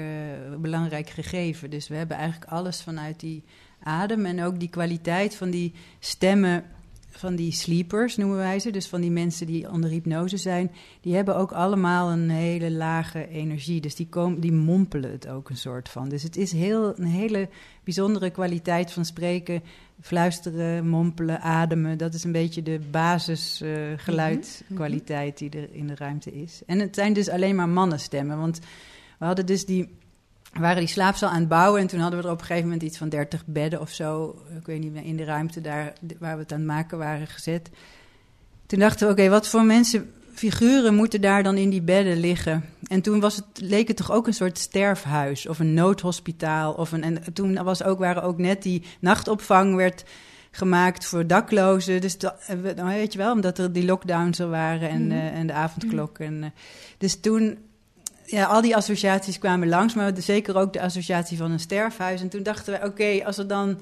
belangrijk 0.59 1.11
gegeven. 1.11 1.71
Dus 1.71 1.89
we 1.89 1.95
hebben 1.95 2.17
eigenlijk 2.17 2.51
alles 2.51 2.83
vanuit 2.83 3.21
die 3.21 3.45
adem. 3.83 4.27
En 4.27 4.43
ook 4.43 4.61
die 4.61 4.69
kwaliteit 4.69 5.37
van 5.37 5.51
die 5.51 5.73
stemmen 5.99 6.65
van 7.11 7.37
die 7.37 7.53
sleepers, 7.53 8.17
noemen 8.17 8.37
wij 8.37 8.59
ze. 8.59 8.71
Dus 8.71 8.89
van 8.89 9.01
die 9.01 9.11
mensen 9.11 9.47
die 9.47 9.71
onder 9.71 9.91
hypnose 9.91 10.37
zijn. 10.37 10.71
Die 11.01 11.15
hebben 11.15 11.37
ook 11.37 11.53
allemaal 11.53 12.11
een 12.11 12.31
hele 12.31 12.71
lage 12.71 13.29
energie. 13.29 13.81
Dus 13.81 13.95
die, 13.95 14.09
komen, 14.09 14.41
die 14.41 14.53
mompelen 14.53 15.11
het 15.11 15.29
ook 15.29 15.51
een 15.51 15.57
soort 15.57 15.89
van. 15.89 16.09
Dus 16.09 16.23
het 16.23 16.37
is 16.37 16.53
heel, 16.53 16.99
een 16.99 17.07
hele 17.07 17.49
bijzondere 17.85 18.31
kwaliteit 18.31 18.93
van 18.93 19.05
spreken 19.05 19.63
fluisteren, 20.01 20.89
mompelen, 20.89 21.41
ademen. 21.41 21.99
Dat 21.99 22.15
is 22.15 22.25
een 22.25 22.33
beetje 22.33 22.63
de 22.63 22.81
basisgeluidkwaliteit 22.91 25.41
uh, 25.41 25.51
die 25.51 25.61
er 25.61 25.75
in 25.75 25.87
de 25.87 25.95
ruimte 25.95 26.33
is. 26.33 26.63
En 26.67 26.79
het 26.79 26.95
zijn 26.95 27.13
dus 27.13 27.29
alleen 27.29 27.55
maar 27.55 27.69
mannenstemmen. 27.69 28.39
Want 28.39 28.59
we 29.19 29.25
hadden 29.25 29.47
dus 29.47 29.65
die, 29.65 29.99
waren 30.53 30.79
die 30.79 30.89
slaapzaal 30.89 31.31
aan 31.31 31.41
het 31.41 31.49
bouwen. 31.49 31.81
En 31.81 31.87
toen 31.87 32.01
hadden 32.01 32.21
we 32.21 32.27
er 32.27 32.33
op 32.33 32.41
een 32.41 32.47
gegeven 32.47 32.69
moment 32.69 32.83
iets 32.83 32.99
van 32.99 33.09
30 33.09 33.47
bedden 33.47 33.81
of 33.81 33.91
zo. 33.91 34.43
Ik 34.59 34.67
weet 34.67 34.81
niet 34.81 34.93
meer, 34.93 35.05
in 35.05 35.17
de 35.17 35.25
ruimte 35.25 35.61
daar 35.61 35.93
waar 36.19 36.37
we 36.37 36.43
het 36.43 36.53
aan 36.53 36.59
het 36.59 36.67
maken 36.67 36.99
waren 36.99 37.27
gezet. 37.27 37.71
Toen 38.67 38.79
dachten 38.79 39.07
we, 39.07 39.13
oké, 39.13 39.29
wat 39.29 39.49
voor 39.49 39.65
mensen 39.65 40.13
figuren 40.35 40.95
moeten 40.95 41.21
daar 41.21 41.43
dan 41.43 41.57
in 41.57 41.71
die 41.71 41.83
bedden 41.83 42.21
liggen. 42.21 42.65
En 42.87 43.01
toen 43.01 43.21
was 43.21 43.37
het, 43.37 43.45
leek 43.55 43.89
het 43.89 43.97
toch 43.97 44.11
ook 44.13 44.27
een 44.27 44.35
soort 44.35 44.59
sterfhuis 44.59 45.47
of 45.47 45.59
een 45.59 45.75
noodhospitaal. 45.75 46.73
Of 46.73 46.93
een, 46.93 47.03
en 47.03 47.33
toen 47.33 47.63
was 47.63 47.83
ook, 47.83 47.99
waren 47.99 48.23
ook 48.23 48.39
net 48.39 48.63
die 48.63 48.83
nachtopvang 49.01 49.75
werd 49.75 50.05
gemaakt 50.51 51.07
voor 51.07 51.27
daklozen. 51.27 52.01
Dus 52.01 52.19
dat, 52.19 52.35
nou, 52.77 52.89
weet 52.89 53.13
je 53.13 53.19
wel, 53.19 53.33
omdat 53.33 53.59
er 53.59 53.73
die 53.73 53.85
lockdowns 53.85 54.39
er 54.39 54.51
waren 54.51 54.89
en, 54.89 55.07
Mhm. 55.07 55.17
eh, 55.17 55.39
en 55.39 55.47
de 55.47 55.53
avondklok. 55.53 56.19
En, 56.19 56.43
eh, 56.43 56.51
dus 56.99 57.21
toen, 57.21 57.59
ja, 58.25 58.45
al 58.45 58.61
die 58.61 58.77
associaties 58.77 59.39
kwamen 59.39 59.69
langs, 59.69 59.95
maar 59.95 60.13
zeker 60.17 60.57
ook 60.57 60.73
de 60.73 60.81
associatie 60.81 61.37
van 61.37 61.51
een 61.51 61.61
sterfhuis. 61.61 62.21
En 62.21 62.29
toen 62.29 62.43
dachten 62.43 62.73
we, 62.81 62.87
oké, 62.87 63.25
als 63.25 63.39
er 63.39 63.47
dan 63.47 63.81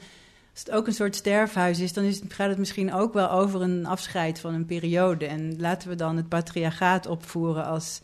als 0.59 0.67
het 0.67 0.77
ook 0.77 0.87
een 0.87 0.95
soort 0.95 1.17
sterfhuis 1.17 1.79
is, 1.79 1.93
dan 1.93 2.05
is 2.05 2.21
het, 2.21 2.33
gaat 2.33 2.49
het 2.49 2.59
misschien 2.59 2.93
ook 2.93 3.12
wel 3.12 3.31
over 3.31 3.62
een 3.62 3.87
afscheid 3.87 4.41
van 4.41 4.55
een 4.55 4.67
periode. 4.67 5.27
En 5.27 5.55
laten 5.61 5.88
we 5.88 5.95
dan 5.95 6.17
het 6.17 6.29
patriarchaat 6.29 7.07
opvoeren 7.07 7.65
als, 7.65 8.00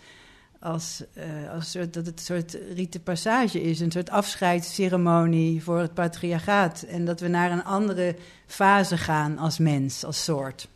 als, 0.61 1.03
eh, 1.15 1.25
als 1.55 1.71
soort, 1.71 1.95
dat 1.95 2.07
het 2.07 2.19
een 2.19 2.25
soort 2.25 2.57
rite 2.75 3.01
passage 3.01 3.63
is, 3.63 3.81
een 3.81 3.91
soort 3.91 4.11
afscheidsceremonie 4.11 5.63
voor 5.63 5.79
het 5.79 5.95
patriarchaat. 5.95 6.83
En 6.83 7.05
dat 7.05 7.21
we 7.21 7.29
naar 7.29 7.51
een 7.51 7.65
andere 7.65 8.17
fase 8.47 8.97
gaan 8.97 9.39
als 9.39 9.59
mens, 9.59 10.05
als 10.05 10.25
soort. 10.25 10.69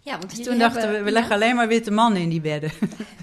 Ja, 0.00 0.18
want 0.18 0.36
Dus 0.36 0.46
toen 0.46 0.58
dachten 0.58 0.80
we, 0.80 0.86
hebben- 0.86 1.04
we 1.04 1.10
leggen 1.10 1.34
alleen 1.34 1.54
maar 1.56 1.68
witte 1.68 1.90
mannen 1.90 2.22
in 2.22 2.28
die 2.28 2.40
bedden. 2.40 2.70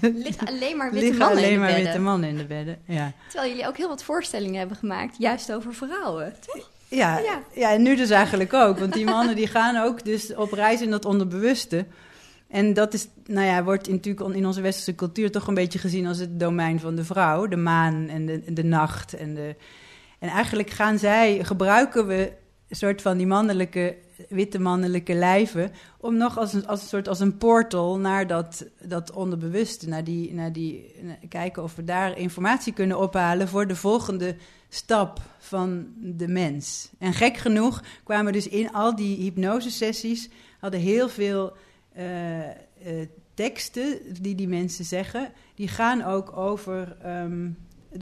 liggen 0.00 0.46
alleen 0.46 0.76
maar 0.76 0.90
witte 0.92 1.06
liggen 1.06 1.18
mannen 1.18 1.38
in 1.38 1.44
alleen 1.44 1.52
de 1.52 1.58
maar 1.58 1.66
bedden. 1.68 1.84
witte 1.84 2.00
mannen 2.00 2.28
in 2.28 2.36
de 2.36 2.44
bedden, 2.44 2.78
ja. 2.86 3.12
Terwijl 3.28 3.50
jullie 3.50 3.66
ook 3.66 3.76
heel 3.76 3.88
wat 3.88 4.02
voorstellingen 4.04 4.58
hebben 4.58 4.76
gemaakt, 4.76 5.16
juist 5.18 5.52
over 5.52 5.74
vrouwen. 5.74 6.34
toch? 6.46 6.70
Ja, 6.94 7.18
Ja. 7.18 7.42
ja. 7.54 7.72
en 7.72 7.82
nu 7.82 7.96
dus 7.96 8.10
eigenlijk 8.10 8.52
ook. 8.52 8.78
Want 8.78 8.92
die 8.92 9.04
mannen 9.04 9.36
die 9.36 9.46
gaan 9.46 9.76
ook 9.76 10.04
dus 10.04 10.34
op 10.34 10.52
reis 10.52 10.80
in 10.82 10.90
dat 10.90 11.04
onderbewuste. 11.04 11.86
En 12.48 12.74
dat 12.74 12.94
is, 12.94 13.08
nou 13.26 13.46
ja, 13.46 13.64
wordt 13.64 13.88
in- 13.88 13.94
natuurlijk 13.94 14.34
in 14.36 14.46
onze 14.46 14.60
westerse 14.60 14.94
cultuur 14.94 15.30
toch 15.30 15.46
een 15.46 15.54
beetje 15.54 15.78
gezien 15.78 16.06
als 16.06 16.18
het 16.18 16.40
domein 16.40 16.80
van 16.80 16.94
de 16.94 17.04
vrouw. 17.04 17.46
De 17.46 17.56
maan 17.56 18.08
en 18.08 18.26
de, 18.26 18.52
de 18.52 18.64
nacht. 18.64 19.12
En, 19.14 19.34
de, 19.34 19.56
en 20.18 20.28
eigenlijk 20.28 20.70
gaan 20.70 20.98
zij, 20.98 21.44
gebruiken 21.44 22.06
we 22.06 22.32
een 22.68 22.76
soort 22.76 23.02
van 23.02 23.16
die 23.16 23.26
mannelijke, 23.26 23.96
witte 24.28 24.58
mannelijke 24.58 25.14
lijven. 25.14 25.72
om 25.98 26.16
nog 26.16 26.38
als 26.38 26.52
een, 26.52 26.66
als 26.66 26.80
een 26.80 26.88
soort 26.88 27.08
als 27.08 27.20
een 27.20 27.36
portal 27.36 27.98
naar 27.98 28.26
dat, 28.26 28.66
dat 28.82 29.12
onderbewuste. 29.12 29.88
Naar 29.88 30.04
die, 30.04 30.34
naar 30.34 30.52
die, 30.52 30.94
kijken 31.28 31.62
of 31.62 31.74
we 31.76 31.84
daar 31.84 32.18
informatie 32.18 32.72
kunnen 32.72 32.98
ophalen 32.98 33.48
voor 33.48 33.66
de 33.66 33.76
volgende 33.76 34.36
stap 34.68 35.20
van 35.38 35.86
de 35.96 36.28
mens. 36.28 36.90
En 36.98 37.12
gek 37.12 37.36
genoeg 37.36 37.82
kwamen 38.04 38.32
dus 38.32 38.48
in 38.48 38.72
al 38.72 38.96
die 38.96 39.16
hypnosesessies... 39.16 40.28
hadden 40.58 40.80
heel 40.80 41.08
veel 41.08 41.56
eh, 41.92 42.50
eh, 42.50 42.56
teksten 43.34 43.98
die 44.20 44.34
die 44.34 44.48
mensen 44.48 44.84
zeggen... 44.84 45.32
die 45.54 45.68
gaan 45.68 46.02
ook 46.02 46.36
over 46.36 46.96
ehm, 47.02 47.50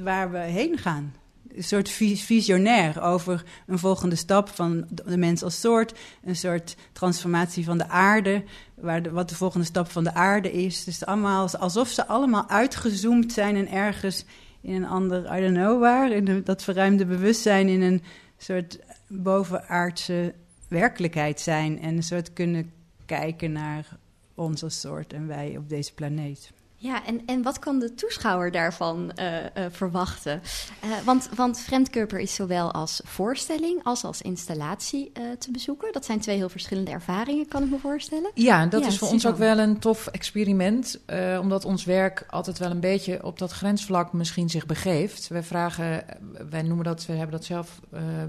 waar 0.03 0.31
we 0.31 0.39
heen 0.39 0.79
gaan. 0.79 1.15
Een 1.57 1.65
soort 1.65 1.89
vis- 1.89 2.23
visionair 2.23 3.03
over 3.03 3.45
een 3.67 3.79
volgende 3.79 4.17
stap 4.17 4.49
van 4.49 4.87
de 4.91 5.17
mens 5.17 5.43
als 5.43 5.61
soort... 5.61 5.99
een 6.25 6.37
soort 6.37 6.77
transformatie 6.93 7.65
van 7.65 7.79
de 7.79 7.89
aarde... 7.89 8.45
Waar 8.75 9.03
de, 9.03 9.11
wat 9.11 9.29
de 9.29 9.35
volgende 9.35 9.67
stap 9.67 9.91
van 9.91 10.05
de 10.05 10.15
aarde 10.15 10.53
is. 10.53 10.85
Dus 10.85 11.05
allemaal, 11.05 11.51
alsof 11.51 11.89
ze 11.89 12.07
allemaal 12.07 12.49
uitgezoomd 12.49 13.33
zijn 13.33 13.57
en 13.57 13.71
ergens 13.71 14.25
in 14.61 14.75
een 14.75 14.87
ander, 14.87 15.39
I 15.39 15.41
don't 15.41 15.57
know 15.57 15.81
waar, 15.81 16.11
in 16.11 16.43
dat 16.45 16.63
verruimde 16.63 17.07
bewustzijn 17.07 17.69
in 17.69 17.83
een 17.83 18.03
soort 18.37 18.79
bovenaardse 19.07 20.35
werkelijkheid 20.69 21.41
zijn 21.41 21.81
en 21.81 21.97
een 21.97 22.03
soort 22.03 22.33
kunnen 22.33 22.73
kijken 23.07 23.53
naar 23.53 23.99
ons 24.35 24.63
als 24.63 24.81
soort 24.81 25.13
en 25.13 25.27
wij 25.27 25.57
op 25.57 25.69
deze 25.69 25.95
planeet. 25.95 26.53
Ja, 26.83 27.07
en, 27.07 27.21
en 27.27 27.43
wat 27.43 27.59
kan 27.59 27.79
de 27.79 27.95
toeschouwer 27.95 28.51
daarvan 28.51 29.13
eh, 29.13 29.39
eh, 29.39 29.51
verwachten? 29.71 30.43
Eh, 30.81 30.91
want, 31.05 31.29
want 31.35 31.59
Vreemdkörper 31.59 32.19
is 32.19 32.35
zowel 32.35 32.73
als 32.73 33.01
voorstelling 33.05 33.81
als 33.83 34.05
als 34.05 34.23
installatie 34.23 35.13
te 35.39 35.51
bezoeken. 35.51 35.93
Dat 35.93 36.05
zijn 36.05 36.21
twee 36.21 36.37
heel 36.37 36.49
verschillende 36.49 36.91
ervaringen, 36.91 37.49
kan 37.49 37.63
ik 37.63 37.71
me 37.71 37.79
voorstellen. 37.79 38.31
Ja, 38.35 38.67
dat 38.67 38.81
Ja, 38.81 38.87
is 38.87 38.99
voor 38.99 39.09
ons 39.09 39.27
ook 39.27 39.37
wel 39.37 39.59
een 39.59 39.79
tof 39.79 40.07
experiment. 40.07 41.01
omdat 41.41 41.65
ons 41.65 41.85
werk 41.85 42.25
altijd 42.29 42.59
wel 42.59 42.71
een 42.71 42.81
beetje 42.81 43.25
op 43.25 43.39
dat 43.39 43.53
grensvlak 43.53 44.13
misschien 44.13 44.51
zich 44.51 44.67
begeeft. 44.67 45.29
Wij 45.29 45.43
vragen, 45.43 46.05
wij 46.51 46.63
noemen 46.63 46.85
dat, 46.85 47.07
we 47.07 47.13
hebben 47.13 47.37
dat 47.37 47.45
zelf, 47.45 47.81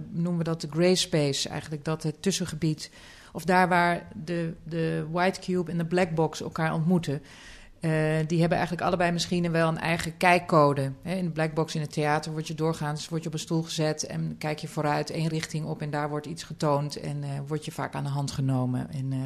noemen 0.09 0.37
we 0.37 0.43
dat 0.43 0.61
de 0.61 0.67
gray 0.71 0.95
space 0.95 1.49
eigenlijk. 1.49 1.85
Dat 1.85 2.03
het 2.03 2.21
tussengebied, 2.21 2.91
of 3.31 3.43
daar 3.43 3.69
waar 3.69 4.07
de, 4.15 4.53
de 4.63 5.05
white 5.11 5.39
cube 5.39 5.71
en 5.71 5.77
de 5.77 5.85
black 5.85 6.15
box 6.15 6.41
elkaar 6.41 6.73
ontmoeten. 6.73 7.21
Eh, 7.83 7.91
die 8.27 8.39
hebben 8.39 8.57
eigenlijk 8.57 8.87
allebei 8.87 9.11
misschien 9.11 9.51
wel 9.51 9.67
een 9.67 9.77
eigen 9.77 10.17
kijkcode. 10.17 10.91
Hè, 11.01 11.15
in 11.15 11.25
de 11.25 11.31
black 11.31 11.53
box 11.53 11.75
in 11.75 11.81
het 11.81 11.93
theater 11.93 12.31
word 12.31 12.47
je 12.47 12.53
doorgaans 12.53 13.09
word 13.09 13.21
je 13.21 13.27
op 13.27 13.33
een 13.33 13.39
stoel 13.39 13.61
gezet 13.61 14.05
en 14.05 14.35
kijk 14.37 14.59
je 14.59 14.67
vooruit 14.67 15.09
één 15.09 15.27
richting 15.27 15.65
op 15.65 15.81
en 15.81 15.89
daar 15.89 16.09
wordt 16.09 16.25
iets 16.25 16.43
getoond 16.43 16.95
en 16.95 17.23
eh 17.23 17.29
word 17.47 17.65
je 17.65 17.71
vaak 17.71 17.95
aan 17.95 18.03
de 18.03 18.09
hand 18.09 18.31
genomen. 18.31 18.91
En, 18.91 19.11
eh, 19.11 19.19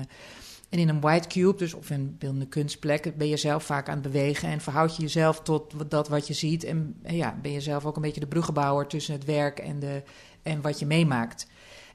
en 0.69 0.79
in 0.79 0.89
een 0.89 0.99
white 0.99 1.27
cube, 1.27 1.57
dus 1.57 1.73
of 1.73 1.89
een 1.89 2.15
beeldende 2.19 2.47
kunstplek, 2.47 3.17
ben 3.17 3.27
je 3.27 3.37
zelf 3.37 3.63
vaak 3.63 3.89
aan 3.89 3.93
het 3.93 4.11
bewegen 4.11 4.49
en 4.49 4.61
verhoud 4.61 4.95
je 4.95 5.01
jezelf 5.01 5.41
tot 5.41 5.73
dat 5.89 6.07
wat 6.07 6.27
je 6.27 6.33
ziet. 6.33 6.63
En 6.63 6.95
ja, 7.07 7.37
ben 7.41 7.51
je 7.51 7.61
zelf 7.61 7.85
ook 7.85 7.95
een 7.95 8.01
beetje 8.01 8.19
de 8.19 8.27
bruggenbouwer 8.27 8.87
tussen 8.87 9.13
het 9.13 9.25
werk 9.25 9.59
en, 9.59 9.79
de, 9.79 10.03
en 10.41 10.61
wat 10.61 10.79
je 10.79 10.85
meemaakt. 10.85 11.47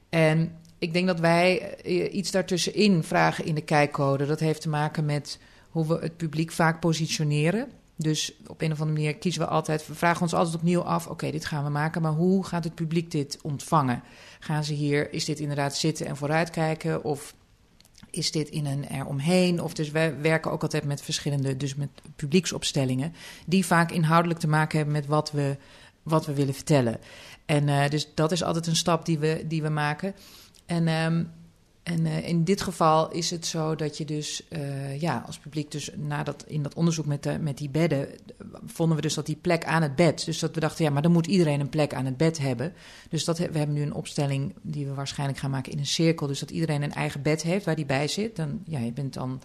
En 0.09 0.57
ik 0.77 0.93
denk 0.93 1.07
dat 1.07 1.19
wij 1.19 1.75
iets 2.09 2.31
daartussenin 2.31 3.03
vragen 3.03 3.45
in 3.45 3.55
de 3.55 3.61
kijkcode. 3.61 4.25
Dat 4.25 4.39
heeft 4.39 4.61
te 4.61 4.69
maken 4.69 5.05
met 5.05 5.39
hoe 5.73 5.87
we 5.87 5.97
het 6.01 6.17
publiek 6.17 6.51
vaak 6.51 6.79
positioneren. 6.79 7.71
Dus 7.95 8.33
op 8.47 8.61
een 8.61 8.71
of 8.71 8.81
andere 8.81 8.99
manier 8.99 9.17
kiezen 9.17 9.41
we 9.41 9.47
altijd, 9.47 9.87
we 9.87 9.95
vragen 9.95 10.21
ons 10.21 10.33
altijd 10.33 10.55
opnieuw 10.55 10.81
af: 10.81 11.07
oké, 11.07 11.31
dit 11.31 11.45
gaan 11.45 11.63
we 11.63 11.69
maken, 11.69 12.01
maar 12.01 12.11
hoe 12.11 12.45
gaat 12.45 12.63
het 12.63 12.75
publiek 12.75 13.11
dit 13.11 13.39
ontvangen? 13.41 14.03
Gaan 14.39 14.63
ze 14.63 14.73
hier, 14.73 15.13
is 15.13 15.25
dit 15.25 15.39
inderdaad 15.39 15.75
zitten 15.77 16.05
en 16.05 16.17
vooruitkijken? 16.17 17.03
Of 17.03 17.35
is 18.09 18.31
dit 18.31 18.49
in 18.49 18.65
een 18.65 18.83
eromheen? 18.83 19.61
Of 19.61 19.73
dus 19.73 19.91
wij 19.91 20.21
werken 20.21 20.51
ook 20.51 20.61
altijd 20.61 20.83
met 20.83 21.01
verschillende, 21.01 21.57
dus 21.57 21.75
met 21.75 21.89
publieksopstellingen, 22.15 23.13
die 23.45 23.65
vaak 23.65 23.91
inhoudelijk 23.91 24.39
te 24.39 24.47
maken 24.47 24.77
hebben 24.77 24.95
met 24.95 25.05
wat 25.05 25.31
we, 25.31 25.57
wat 26.03 26.25
we 26.25 26.33
willen 26.33 26.53
vertellen. 26.53 26.99
En 27.45 27.69
eh, 27.69 27.89
dus 27.89 28.07
dat 28.15 28.31
is 28.31 28.43
altijd 28.43 28.67
een 28.67 28.75
stap 28.75 29.05
die 29.05 29.19
we, 29.19 29.43
die 29.47 29.61
we 29.61 29.69
maken. 29.69 30.15
En, 30.65 30.87
ehm, 30.87 31.23
en 31.83 32.05
eh, 32.05 32.27
in 32.27 32.43
dit 32.43 32.61
geval 32.61 33.11
is 33.11 33.29
het 33.29 33.45
zo 33.45 33.75
dat 33.75 33.97
je 33.97 34.05
dus, 34.05 34.47
eh, 34.47 35.01
ja, 35.01 35.23
als 35.25 35.37
publiek, 35.37 35.71
dus 35.71 35.89
na 35.95 36.23
dat, 36.23 36.43
in 36.47 36.63
dat 36.63 36.73
onderzoek 36.73 37.05
met, 37.05 37.23
de, 37.23 37.39
met 37.39 37.57
die 37.57 37.69
bedden, 37.69 38.07
vonden 38.65 38.95
we 38.95 39.01
dus 39.01 39.13
dat 39.13 39.25
die 39.25 39.35
plek 39.35 39.65
aan 39.65 39.81
het 39.81 39.95
bed. 39.95 40.25
Dus 40.25 40.39
dat 40.39 40.53
we 40.53 40.59
dachten, 40.59 40.85
ja, 40.85 40.91
maar 40.91 41.01
dan 41.01 41.11
moet 41.11 41.27
iedereen 41.27 41.59
een 41.59 41.69
plek 41.69 41.93
aan 41.93 42.05
het 42.05 42.17
bed 42.17 42.37
hebben. 42.37 42.73
Dus 43.09 43.23
dat, 43.23 43.37
we 43.37 43.57
hebben 43.57 43.73
nu 43.75 43.81
een 43.81 43.93
opstelling 43.93 44.53
die 44.61 44.85
we 44.85 44.93
waarschijnlijk 44.93 45.39
gaan 45.39 45.51
maken 45.51 45.71
in 45.71 45.77
een 45.77 45.85
cirkel. 45.85 46.27
Dus 46.27 46.39
dat 46.39 46.51
iedereen 46.51 46.81
een 46.81 46.93
eigen 46.93 47.21
bed 47.21 47.41
heeft 47.41 47.65
waar 47.65 47.75
die 47.75 47.85
bij 47.85 48.07
zit. 48.07 48.35
Dan, 48.35 48.61
ja, 48.65 48.79
je 48.79 48.91
bent 48.91 49.13
dan 49.13 49.41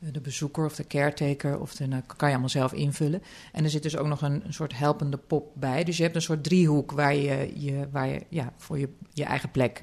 eh, 0.00 0.08
de 0.12 0.20
bezoeker 0.20 0.64
of 0.64 0.74
de 0.74 0.86
caretaker, 0.86 1.60
of 1.60 1.74
de, 1.74 1.86
nou, 1.86 2.02
kan 2.06 2.28
je 2.28 2.34
allemaal 2.34 2.48
zelf 2.48 2.72
invullen. 2.72 3.22
En 3.52 3.64
er 3.64 3.70
zit 3.70 3.82
dus 3.82 3.96
ook 3.96 4.06
nog 4.06 4.22
een, 4.22 4.42
een 4.44 4.54
soort 4.54 4.78
helpende 4.78 5.16
pop 5.16 5.50
bij. 5.54 5.84
Dus 5.84 5.96
je 5.96 6.02
hebt 6.02 6.14
een 6.14 6.22
soort 6.22 6.44
driehoek 6.44 6.92
waar 6.92 7.14
je, 7.14 7.52
je, 7.54 7.88
waar 7.90 8.08
je 8.08 8.22
ja, 8.28 8.52
voor 8.56 8.78
je, 8.78 8.88
je 9.12 9.24
eigen 9.24 9.50
plek. 9.50 9.82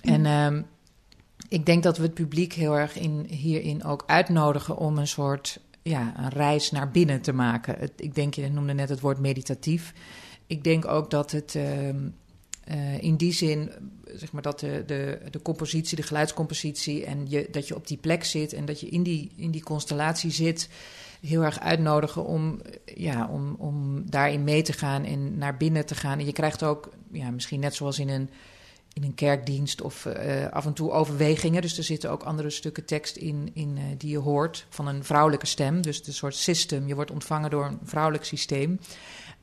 En 0.00 0.26
ehm, 0.26 0.62
ik 1.50 1.66
denk 1.66 1.82
dat 1.82 1.96
we 1.96 2.02
het 2.02 2.14
publiek 2.14 2.52
heel 2.52 2.78
erg 2.78 2.98
in, 2.98 3.26
hierin 3.28 3.84
ook 3.84 4.02
uitnodigen 4.06 4.76
om 4.76 4.98
een 4.98 5.08
soort 5.08 5.60
ja, 5.82 6.14
een 6.16 6.28
reis 6.28 6.70
naar 6.70 6.90
binnen 6.90 7.20
te 7.20 7.32
maken. 7.32 7.78
Het, 7.78 7.92
ik 7.96 8.14
denk, 8.14 8.34
je 8.34 8.48
noemde 8.48 8.72
net 8.72 8.88
het 8.88 9.00
woord 9.00 9.18
meditatief. 9.18 9.92
Ik 10.46 10.64
denk 10.64 10.86
ook 10.86 11.10
dat 11.10 11.30
het 11.30 11.54
ehm, 11.54 12.08
eh, 12.64 13.02
in 13.02 13.16
die 13.16 13.32
zin, 13.32 13.70
zeg 14.14 14.32
maar, 14.32 14.42
dat 14.42 14.60
de, 14.60 14.82
de, 14.86 15.20
de 15.30 15.42
compositie, 15.42 15.96
de 15.96 16.02
geluidscompositie 16.02 17.04
en 17.04 17.26
je, 17.28 17.48
dat 17.50 17.68
je 17.68 17.74
op 17.74 17.86
die 17.86 17.98
plek 17.98 18.24
zit 18.24 18.52
en 18.52 18.64
dat 18.64 18.80
je 18.80 18.88
in 18.88 19.02
die, 19.02 19.30
in 19.36 19.50
die 19.50 19.62
constellatie 19.62 20.30
zit, 20.30 20.68
heel 21.20 21.42
erg 21.42 21.60
uitnodigen 21.60 22.24
om, 22.24 22.60
ja, 22.94 23.28
om, 23.28 23.54
om 23.58 24.10
daarin 24.10 24.44
mee 24.44 24.62
te 24.62 24.72
gaan 24.72 25.04
en 25.04 25.38
naar 25.38 25.56
binnen 25.56 25.86
te 25.86 25.94
gaan. 25.94 26.18
En 26.18 26.26
je 26.26 26.32
krijgt 26.32 26.62
ook, 26.62 26.90
ja, 27.12 27.30
misschien 27.30 27.60
net 27.60 27.74
zoals 27.74 27.98
in 27.98 28.08
een, 28.08 28.30
in 28.92 29.02
een 29.04 29.14
kerkdienst 29.14 29.80
of 29.80 30.06
eh, 30.06 30.48
af 30.48 30.66
en 30.66 30.72
toe 30.72 30.90
overwegingen. 30.90 31.62
Dus 31.62 31.78
er 31.78 31.84
zitten 31.84 32.10
ook 32.10 32.22
andere 32.22 32.50
stukken 32.50 32.84
tekst 32.84 33.16
in, 33.16 33.50
in 33.52 33.76
eh, 33.76 33.84
die 33.98 34.10
je 34.10 34.18
hoort 34.18 34.66
van 34.68 34.86
een 34.86 35.04
vrouwelijke 35.04 35.46
stem. 35.46 35.82
Dus 35.82 36.06
een 36.06 36.12
soort 36.12 36.34
system. 36.34 36.86
Je 36.86 36.94
wordt 36.94 37.10
ontvangen 37.10 37.50
door 37.50 37.64
een 37.64 37.78
vrouwelijk 37.84 38.24
systeem. 38.24 38.80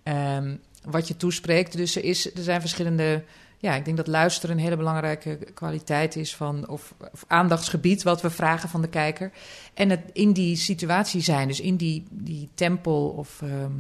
Ehm, 0.04 0.56
wat 0.84 1.08
je 1.08 1.18
toespreekt. 1.18 1.78
Dus 1.78 1.96
er, 1.96 2.04
is, 2.04 2.36
er 2.36 2.44
zijn 2.44 2.60
verschillende. 2.62 3.24
Ja, 3.60 3.76
ik 3.76 3.86
denk 3.86 3.98
dat 3.98 4.08
luisteren 4.08 4.58
een 4.58 4.64
hele 4.64 4.78
belangrijke 4.78 5.38
kwaliteit 5.54 6.16
is 6.16 6.36
van. 6.36 6.68
Of, 6.68 6.94
of 7.12 7.24
aandachtsgebied 7.28 8.04
wat 8.04 8.22
we 8.22 8.30
vragen 8.30 8.70
van 8.70 8.82
de 8.82 8.90
kijker. 8.90 9.32
En 9.74 9.90
het 9.90 10.02
in 10.14 10.34
die 10.34 10.56
situatie 10.56 11.22
zijn. 11.22 11.48
Dus 11.48 11.60
in 11.60 11.76
die, 11.76 12.04
die 12.12 12.50
tempel 12.54 13.10
of. 13.10 13.42
ehm, 13.42 13.72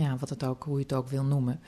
ja, 0.00 0.16
wat 0.18 0.28
het 0.28 0.44
ook, 0.44 0.64
hoe 0.64 0.76
je 0.76 0.82
het 0.82 0.92
ook 0.92 1.08
wil 1.08 1.24
noemen. 1.24 1.60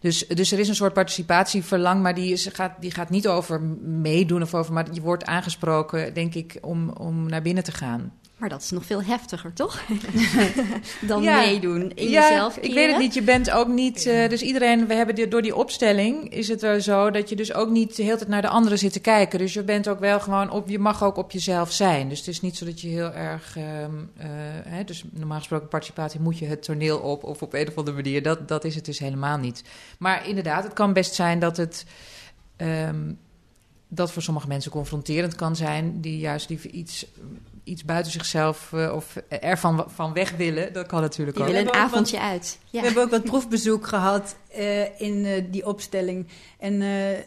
Dus, 0.00 0.26
dus 0.28 0.52
er 0.52 0.58
is 0.58 0.68
een 0.68 0.74
soort 0.74 0.92
participatieverlang, 0.92 2.02
maar 2.02 2.14
die, 2.14 2.32
is, 2.32 2.46
gaat, 2.52 2.80
die 2.80 2.90
gaat 2.90 3.10
niet 3.10 3.28
over 3.28 3.60
meedoen 3.82 4.42
of 4.42 4.54
over, 4.54 4.72
maar 4.72 4.92
je 4.92 5.00
wordt 5.00 5.24
aangesproken, 5.24 6.14
denk 6.14 6.34
ik, 6.34 6.58
om, 6.60 6.90
om 6.90 7.28
naar 7.28 7.42
binnen 7.42 7.64
te 7.64 7.72
gaan. 7.72 8.12
Maar 8.40 8.48
dat 8.48 8.62
is 8.62 8.70
nog 8.70 8.84
veel 8.84 9.02
heftiger, 9.02 9.52
toch? 9.52 9.82
Dan 11.00 11.24
meedoen 11.24 11.92
in 11.94 12.08
ja, 12.08 12.28
jezelf 12.28 12.56
Ik 12.56 12.74
weet 12.74 12.90
het 12.90 12.98
niet. 12.98 13.14
Je 13.14 13.22
bent 13.22 13.50
ook 13.50 13.68
niet... 13.68 14.06
Uh, 14.06 14.28
dus 14.28 14.42
iedereen... 14.42 14.86
We 14.86 14.94
hebben 14.94 15.14
die, 15.14 15.28
door 15.28 15.42
die 15.42 15.56
opstelling 15.56 16.32
is 16.32 16.48
het 16.48 16.60
wel 16.60 16.80
zo... 16.80 17.10
dat 17.10 17.28
je 17.28 17.36
dus 17.36 17.54
ook 17.54 17.70
niet 17.70 17.96
de 17.96 18.02
hele 18.02 18.16
tijd 18.16 18.28
naar 18.28 18.42
de 18.42 18.48
anderen 18.48 18.78
zit 18.78 18.92
te 18.92 19.00
kijken. 19.00 19.38
Dus 19.38 19.52
je 19.52 19.62
bent 19.62 19.88
ook 19.88 20.00
wel 20.00 20.20
gewoon... 20.20 20.50
Op, 20.50 20.68
je 20.68 20.78
mag 20.78 21.02
ook 21.02 21.16
op 21.16 21.30
jezelf 21.30 21.72
zijn. 21.72 22.08
Dus 22.08 22.18
het 22.18 22.28
is 22.28 22.40
niet 22.40 22.56
zo 22.56 22.64
dat 22.64 22.80
je 22.80 22.88
heel 22.88 23.12
erg... 23.12 23.56
Um, 23.56 24.10
uh, 24.18 24.24
hè, 24.64 24.84
dus 24.84 25.04
normaal 25.10 25.38
gesproken 25.38 25.68
participatie 25.68 26.20
moet 26.20 26.38
je 26.38 26.46
het 26.46 26.62
toneel 26.62 26.98
op... 26.98 27.24
of 27.24 27.42
op 27.42 27.54
een 27.54 27.68
of 27.68 27.78
andere 27.78 27.96
manier. 27.96 28.22
Dat, 28.22 28.48
dat 28.48 28.64
is 28.64 28.74
het 28.74 28.84
dus 28.84 28.98
helemaal 28.98 29.38
niet. 29.38 29.64
Maar 29.98 30.28
inderdaad, 30.28 30.64
het 30.64 30.72
kan 30.72 30.92
best 30.92 31.14
zijn 31.14 31.38
dat 31.38 31.56
het... 31.56 31.84
Um, 32.56 33.18
dat 33.92 34.12
voor 34.12 34.22
sommige 34.22 34.48
mensen 34.48 34.70
confronterend 34.70 35.34
kan 35.34 35.56
zijn, 35.56 36.00
die 36.00 36.18
juist 36.18 36.48
liever 36.48 36.70
iets 36.70 37.06
iets 37.70 37.84
buiten 37.84 38.12
zichzelf 38.12 38.70
uh, 38.74 38.92
of 38.94 39.16
ervan 39.28 39.84
van 39.88 40.12
weg 40.12 40.36
willen. 40.36 40.72
Dat 40.72 40.86
kan 40.86 41.00
natuurlijk 41.00 41.36
die 41.36 41.46
ook. 41.46 41.52
willen 41.52 41.68
een 41.68 41.80
avondje 41.80 42.20
uit. 42.20 42.58
Ja. 42.70 42.80
We 42.80 42.86
hebben 42.86 43.04
ook 43.04 43.10
wat 43.10 43.24
proefbezoek 43.24 43.86
gehad 43.86 44.36
uh, 44.58 45.00
in 45.00 45.24
uh, 45.24 45.44
die 45.50 45.66
opstelling. 45.66 46.26
En 46.58 46.80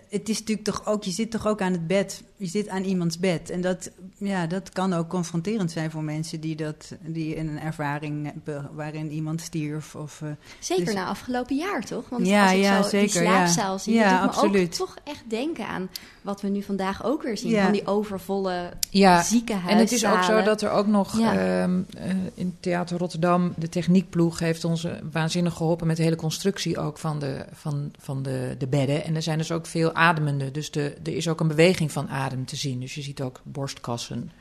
het 0.10 0.29
is 0.29 0.39
natuurlijk 0.39 0.67
toch 0.67 0.86
ook, 0.86 1.03
je 1.03 1.12
zit 1.12 1.32
toch 1.32 1.47
ook 1.47 1.62
aan 1.62 1.71
het 1.71 1.88
bed. 1.88 2.23
Je 2.43 2.49
zit 2.49 2.69
aan 2.69 2.84
iemands 2.84 3.19
bed. 3.19 3.49
En 3.49 3.62
dat, 3.62 3.91
ja, 4.17 4.47
dat 4.47 4.69
kan 4.69 4.93
ook 4.93 5.08
confronterend 5.08 5.71
zijn 5.71 5.91
voor 5.91 6.03
mensen 6.03 6.39
die, 6.39 6.56
dat, 6.56 6.91
die 7.01 7.38
een 7.38 7.60
ervaring 7.60 8.32
hebben 8.34 8.69
waarin 8.73 9.12
iemand 9.12 9.41
stierf. 9.41 9.95
Of, 9.95 10.21
zeker 10.60 10.86
dus... 10.86 10.93
na 10.93 11.06
afgelopen 11.06 11.56
jaar, 11.56 11.86
toch? 11.86 12.10
Want 12.10 12.27
ja, 12.27 12.43
als 12.43 12.53
ik 12.53 12.62
ja, 12.62 12.82
zo 12.82 12.89
zeker, 12.89 13.21
die 13.21 13.21
slaapzaal 13.21 13.71
ja. 13.71 13.77
zie, 13.77 13.93
ja, 13.93 14.21
me 14.21 14.27
absoluut. 14.27 14.67
ook 14.67 14.88
toch 14.88 14.97
echt 15.03 15.23
denken 15.27 15.67
aan 15.67 15.89
wat 16.21 16.41
we 16.41 16.47
nu 16.47 16.62
vandaag 16.62 17.06
ook 17.06 17.23
weer 17.23 17.38
zien. 17.38 17.51
Ja. 17.51 17.63
Van 17.63 17.71
die 17.71 17.88
overvolle 17.88 18.71
ja. 18.89 19.21
ziekenhuizen. 19.23 19.73
En 19.73 19.84
het 19.84 19.91
is 19.91 20.06
ook 20.06 20.23
zo 20.23 20.43
dat 20.43 20.62
er 20.62 20.69
ook 20.69 20.88
nog 20.88 21.19
ja. 21.19 21.63
um, 21.63 21.86
uh, 21.97 22.03
in 22.34 22.56
Theater 22.60 22.97
Rotterdam... 22.97 23.53
de 23.58 23.69
techniekploeg 23.69 24.39
heeft 24.39 24.63
ons 24.63 24.88
waanzinnig 25.12 25.53
geholpen... 25.53 25.88
met 25.88 25.97
de 25.97 26.03
hele 26.03 26.15
constructie 26.15 26.77
ook 26.77 26.97
van 26.97 27.19
de, 27.19 27.45
van, 27.51 27.91
van 27.99 28.23
de, 28.23 28.56
de 28.58 28.67
bedden. 28.67 29.03
En 29.03 29.15
er 29.15 29.21
zijn 29.21 29.38
dus 29.38 29.51
ook 29.51 29.65
veel 29.65 29.93
ademende. 29.93 30.51
Dus 30.51 30.71
de, 30.71 30.93
er 31.03 31.15
is 31.15 31.27
ook 31.27 31.39
een 31.39 31.47
beweging 31.47 31.91
van 31.91 32.10
adem 32.10 32.32
te 32.45 32.55
zien. 32.55 32.79
Dus 32.79 32.95
je 32.95 33.01
ziet 33.01 33.21
ook 33.21 33.41
borstkassen 33.43 34.31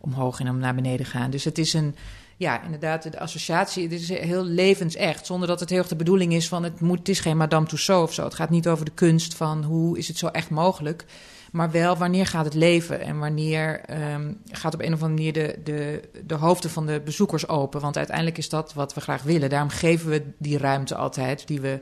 omhoog 0.00 0.40
en 0.40 0.48
om 0.48 0.58
naar 0.58 0.74
beneden 0.74 1.06
gaan. 1.06 1.30
Dus 1.30 1.44
het 1.44 1.58
is 1.58 1.72
een... 1.72 1.96
Ja, 2.36 2.62
inderdaad, 2.62 3.02
de 3.02 3.18
associatie, 3.18 3.82
het 3.82 3.92
is 3.92 4.08
heel 4.08 4.44
levensecht. 4.44 5.26
Zonder 5.26 5.48
dat 5.48 5.60
het 5.60 5.70
heel 5.70 5.78
erg 5.78 5.88
de 5.88 5.96
bedoeling 5.96 6.32
is 6.32 6.48
van... 6.48 6.62
het, 6.62 6.80
moet, 6.80 6.98
het 6.98 7.08
is 7.08 7.20
geen 7.20 7.36
Madame 7.36 7.66
Tussauds 7.66 8.08
of 8.08 8.14
zo. 8.14 8.24
Het 8.24 8.34
gaat 8.34 8.50
niet 8.50 8.68
over 8.68 8.84
de 8.84 8.90
kunst 8.94 9.34
van 9.34 9.64
hoe 9.64 9.98
is 9.98 10.08
het 10.08 10.18
zo 10.18 10.26
echt 10.26 10.50
mogelijk... 10.50 11.04
Maar 11.52 11.70
wel 11.70 11.96
wanneer 11.96 12.26
gaat 12.26 12.44
het 12.44 12.54
leven 12.54 13.00
en 13.00 13.18
wanneer 13.18 13.80
um, 14.14 14.40
gaat 14.50 14.74
op 14.74 14.80
een 14.80 14.92
of 14.92 15.02
andere 15.02 15.08
manier 15.08 15.32
de, 15.32 15.60
de, 15.64 16.02
de 16.26 16.34
hoofden 16.34 16.70
van 16.70 16.86
de 16.86 17.00
bezoekers 17.04 17.48
open. 17.48 17.80
Want 17.80 17.96
uiteindelijk 17.96 18.38
is 18.38 18.48
dat 18.48 18.74
wat 18.74 18.94
we 18.94 19.00
graag 19.00 19.22
willen. 19.22 19.50
Daarom 19.50 19.68
geven 19.68 20.10
we 20.10 20.22
die 20.38 20.58
ruimte 20.58 20.94
altijd, 20.94 21.46
die 21.46 21.60
we 21.60 21.80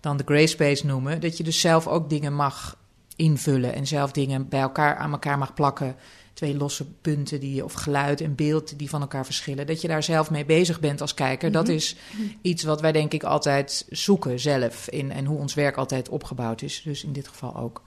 dan 0.00 0.16
de 0.16 0.24
gray 0.26 0.46
space 0.46 0.86
noemen. 0.86 1.20
Dat 1.20 1.36
je 1.36 1.44
dus 1.44 1.60
zelf 1.60 1.86
ook 1.86 2.10
dingen 2.10 2.34
mag 2.34 2.76
invullen 3.20 3.74
en 3.74 3.86
zelf 3.86 4.12
dingen 4.12 4.48
bij 4.48 4.60
elkaar 4.60 4.96
aan 4.96 5.12
elkaar 5.12 5.38
mag 5.38 5.54
plakken. 5.54 5.96
Twee 6.32 6.56
losse 6.56 6.84
punten 7.00 7.40
die, 7.40 7.64
of 7.64 7.72
geluid 7.72 8.20
en 8.20 8.34
beeld 8.34 8.78
die 8.78 8.88
van 8.88 9.00
elkaar 9.00 9.24
verschillen. 9.24 9.66
Dat 9.66 9.80
je 9.80 9.88
daar 9.88 10.02
zelf 10.02 10.30
mee 10.30 10.44
bezig 10.44 10.80
bent 10.80 11.00
als 11.00 11.14
kijker. 11.14 11.48
Mm 11.48 11.54
-hmm. 11.54 11.64
Dat 11.64 11.74
is 11.74 11.96
iets 12.42 12.62
wat 12.62 12.80
wij 12.80 12.92
denk 12.92 13.12
ik 13.12 13.22
altijd 13.22 13.86
zoeken 13.90 14.40
zelf. 14.40 14.88
In, 14.88 15.12
en 15.12 15.24
hoe 15.24 15.38
ons 15.38 15.54
werk 15.54 15.76
altijd 15.76 16.08
opgebouwd 16.08 16.62
is. 16.62 16.82
Dus 16.84 17.04
in 17.04 17.12
dit 17.12 17.28
geval 17.28 17.56
ook. 17.56 17.82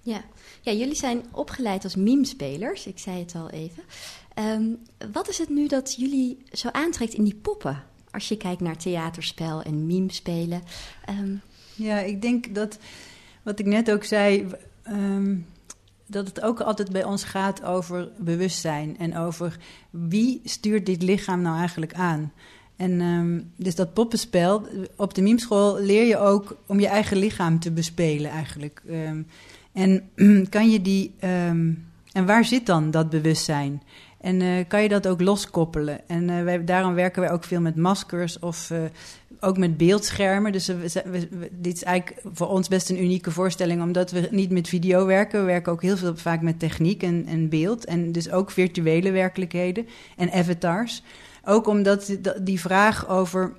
Ja. 0.00 0.24
ja, 0.60 0.72
jullie 0.72 0.94
zijn 0.94 1.24
opgeleid 1.32 1.84
als 1.84 1.96
memespelers, 1.96 2.86
ik 2.86 2.98
zei 2.98 3.18
het 3.18 3.34
al 3.34 3.50
even. 3.50 3.82
Um, 4.38 4.78
wat 5.12 5.28
is 5.28 5.38
het 5.38 5.48
nu 5.48 5.66
dat 5.66 5.94
jullie 5.94 6.38
zo 6.52 6.68
aantrekt 6.68 7.14
in 7.14 7.24
die 7.24 7.34
poppen? 7.34 7.84
Als 8.10 8.28
je 8.28 8.36
kijkt 8.36 8.60
naar 8.60 8.76
theaterspel 8.76 9.62
en 9.62 9.86
memespelen. 9.86 10.62
Um, 11.08 11.40
ja, 11.74 11.98
ik 11.98 12.22
denk 12.22 12.54
dat, 12.54 12.78
wat 13.42 13.58
ik 13.58 13.66
net 13.66 13.90
ook 13.90 14.04
zei, 14.04 14.46
um, 14.88 15.46
dat 16.06 16.26
het 16.26 16.42
ook 16.42 16.60
altijd 16.60 16.92
bij 16.92 17.04
ons 17.04 17.24
gaat 17.24 17.64
over 17.64 18.08
bewustzijn. 18.18 18.98
En 18.98 19.16
over 19.16 19.56
wie 19.90 20.40
stuurt 20.44 20.86
dit 20.86 21.02
lichaam 21.02 21.42
nou 21.42 21.58
eigenlijk 21.58 21.94
aan. 21.94 22.32
En 22.76 23.00
um, 23.00 23.50
dus 23.56 23.74
dat 23.74 23.92
poppenspel, 23.92 24.66
op 24.96 25.14
de 25.14 25.22
memeschool 25.22 25.80
leer 25.80 26.06
je 26.06 26.18
ook 26.18 26.56
om 26.66 26.80
je 26.80 26.86
eigen 26.88 27.16
lichaam 27.16 27.58
te 27.58 27.70
bespelen 27.70 28.30
eigenlijk. 28.30 28.82
Um, 28.90 29.26
en 29.72 30.10
kan 30.48 30.70
je 30.70 30.82
die. 30.82 31.14
En 32.12 32.26
waar 32.26 32.44
zit 32.44 32.66
dan 32.66 32.90
dat 32.90 33.10
bewustzijn? 33.10 33.82
En 34.22 34.40
uh, 34.40 34.64
kan 34.68 34.82
je 34.82 34.88
dat 34.88 35.08
ook 35.08 35.20
loskoppelen? 35.20 36.08
En 36.08 36.28
uh, 36.28 36.60
daarom 36.64 36.94
werken 36.94 37.22
wij 37.22 37.30
ook 37.30 37.44
veel 37.44 37.60
met 37.60 37.76
maskers 37.76 38.38
of 38.38 38.70
uh, 38.70 38.78
ook 39.44 39.58
met 39.58 39.76
beeldschermen. 39.76 40.52
Dus 40.52 40.70
dit 41.50 41.74
is 41.76 41.82
eigenlijk 41.82 42.22
voor 42.32 42.48
ons 42.48 42.68
best 42.68 42.90
een 42.90 43.02
unieke 43.02 43.30
voorstelling, 43.30 43.82
omdat 43.82 44.10
we 44.10 44.28
niet 44.30 44.50
met 44.50 44.68
video 44.68 45.06
werken. 45.06 45.40
We 45.40 45.46
werken 45.46 45.72
ook 45.72 45.82
heel 45.82 45.96
veel 45.96 46.16
vaak 46.16 46.40
met 46.40 46.58
techniek 46.58 47.02
en, 47.02 47.26
en 47.26 47.48
beeld. 47.48 47.84
En 47.84 48.12
dus 48.12 48.30
ook 48.30 48.50
virtuele 48.50 49.10
werkelijkheden 49.10 49.86
en 50.16 50.32
avatars. 50.32 51.02
Ook 51.44 51.66
omdat 51.66 52.16
die 52.42 52.60
vraag 52.60 53.08
over 53.08 53.52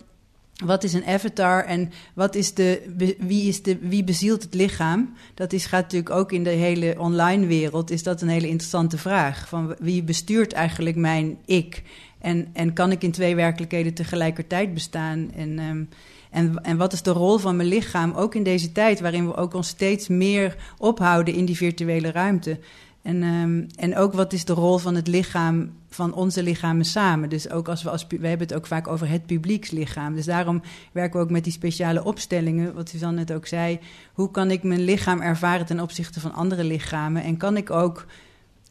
wat 0.66 0.84
is 0.84 0.94
een 0.94 1.06
avatar 1.06 1.64
en 1.64 1.92
wat 2.14 2.36
is 2.36 2.54
de, 2.54 2.82
wie, 3.20 3.48
is 3.48 3.62
de, 3.62 3.78
wie 3.78 4.04
bezielt 4.04 4.44
het 4.44 4.54
lichaam? 4.54 5.14
Dat 5.34 5.54
is, 5.54 5.66
gaat 5.66 5.82
natuurlijk 5.82 6.16
ook 6.16 6.32
in 6.32 6.44
de 6.44 6.50
hele 6.50 6.96
online 6.98 7.46
wereld, 7.46 7.92
is 7.92 8.04
dat 8.04 8.22
een 8.22 8.28
hele 8.28 8.48
interessante 8.48 8.98
vraag. 8.98 9.48
Van 9.48 9.76
wie 9.80 10.04
bestuurt 10.04 10.54
eigenlijk 10.54 10.96
mijn 10.96 11.38
ik? 11.46 11.84
En, 12.24 12.48
en 12.54 12.74
kan 12.74 12.92
ik 12.92 13.04
in 13.04 13.12
twee 13.12 13.36
werkelijkheden 13.36 13.94
tegelijkertijd 13.94 14.74
bestaan? 14.74 15.32
En, 15.36 15.60
um, 15.60 15.90
en, 16.32 16.64
en 16.64 16.78
wat 16.78 16.94
is 16.94 17.02
de 17.02 17.12
rol 17.12 17.38
van 17.38 17.56
mijn 17.56 17.68
lichaam, 17.68 18.14
ook 18.14 18.36
in 18.36 18.44
deze 18.44 18.72
tijd 18.72 19.00
waarin 19.00 19.28
we 19.28 19.36
ook 19.36 19.54
ons 19.54 19.68
steeds 19.68 20.08
meer 20.08 20.56
ophouden 20.78 21.34
in 21.34 21.46
die 21.46 21.58
virtuele 21.58 22.12
ruimte? 22.12 22.60
En, 23.02 23.24
um, 23.24 23.68
en 23.76 23.98
ook 23.98 24.14
wat 24.14 24.34
is 24.34 24.46
de 24.46 24.54
rol 24.54 24.78
van 24.78 24.96
het 24.96 25.08
lichaam, 25.08 25.72
van 25.90 26.14
onze 26.14 26.44
lichamen 26.44 26.86
samen. 26.86 27.30
Dus 27.30 27.50
ook 27.50 27.68
als 27.68 27.84
we 27.84 27.90
als 27.90 28.08
we 28.08 28.28
hebben 28.28 28.48
het 28.48 28.56
ook 28.56 28.68
vaak 28.68 28.88
over 28.88 29.10
het 29.10 29.26
publiekslichaam. 29.26 30.16
Dus 30.16 30.26
daarom 30.26 30.62
werken 30.92 31.20
we 31.20 31.26
ook 31.26 31.32
met 31.32 31.44
die 31.44 31.54
speciale 31.54 32.04
opstellingen, 32.04 32.74
wat 32.74 32.90
Suzanne 32.90 33.18
net 33.18 33.34
ook 33.34 33.48
zei. 33.48 33.80
Hoe 34.14 34.32
kan 34.32 34.52
ik 34.52 34.64
mijn 34.64 34.84
lichaam 34.84 35.22
ervaren 35.22 35.66
ten 35.66 35.80
opzichte 35.80 36.20
van 36.20 36.34
andere 36.34 36.64
lichamen? 36.64 37.24
En 37.24 37.38
kan 37.38 37.58
ik 37.58 37.72
ook, 37.72 38.06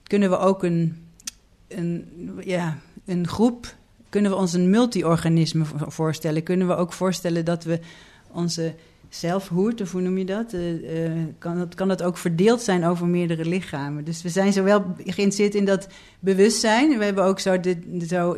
kunnen 0.03 0.31
we 0.31 0.39
ook 0.39 0.63
een, 0.63 0.97
een, 1.69 2.09
ja, 2.45 2.79
een 3.07 3.29
groep, 3.29 3.75
kunnen 4.09 4.31
we 4.31 4.37
ons 4.37 4.53
een 4.53 4.71
multi-organisme 4.71 5.65
voorstellen? 5.87 6.43
Kunnen 6.43 6.67
we 6.67 6.77
ook 6.77 6.93
voorstellen 6.93 7.45
dat 7.45 7.65
we 7.65 7.81
onze 8.33 8.75
zelfhoed, 9.15 9.81
of 9.81 9.93
hoe 9.93 10.01
noem 10.01 10.19
je 10.19 10.25
dat? 10.25 10.53
Uh, 10.53 11.07
uh, 11.07 11.11
kan, 11.39 11.59
dat? 11.59 11.75
kan 11.75 11.89
dat 11.89 12.03
ook 12.03 12.17
verdeeld 12.17 12.61
zijn 12.61 12.85
over 12.85 13.07
meerdere 13.07 13.45
lichamen. 13.45 14.05
Dus 14.05 14.23
we 14.23 14.29
zijn 14.29 14.53
zowel 14.53 14.85
geïnteresseerd 14.97 15.55
in 15.55 15.65
dat 15.65 15.87
bewustzijn. 16.21 16.99
We 16.99 17.05
hebben 17.05 17.25
ook 17.25 17.41
zo, 17.41 17.57
zo 18.09 18.37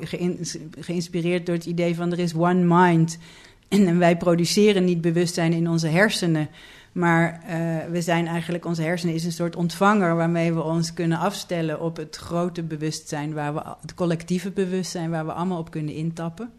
geïnspireerd 0.81 1.47
door 1.47 1.55
het 1.55 1.67
idee 1.67 1.95
van 1.95 2.13
er 2.13 2.19
is 2.19 2.35
one 2.35 2.85
mind. 2.85 3.19
En 3.69 3.99
wij 3.99 4.17
produceren 4.17 4.85
niet 4.85 5.01
bewustzijn 5.01 5.53
in 5.53 5.69
onze 5.69 5.89
hersenen. 5.89 6.49
Maar 6.95 7.43
uh, 7.43 7.91
we 7.91 8.03
zijn 8.03 8.27
eigenlijk, 8.27 8.65
onze 8.65 8.83
hersenen 8.83 9.15
is 9.15 9.25
een 9.25 9.33
soort 9.33 9.57
ontvanger 9.57 10.17
waarmee 10.17 10.53
we 10.53 10.63
ons 10.63 10.93
kunnen 10.93 11.19
afstellen 11.19 11.81
op 11.81 11.97
het 11.97 12.17
grote 12.17 12.63
bewustzijn, 12.63 13.33
waar 13.33 13.55
we, 13.55 13.63
het 13.81 13.95
collectieve 13.95 14.51
bewustzijn, 14.51 15.11
waar 15.11 15.27
we 15.27 15.33
allemaal 15.33 15.59
op 15.59 15.71
kunnen 15.71 15.95
intappen. 15.95 16.51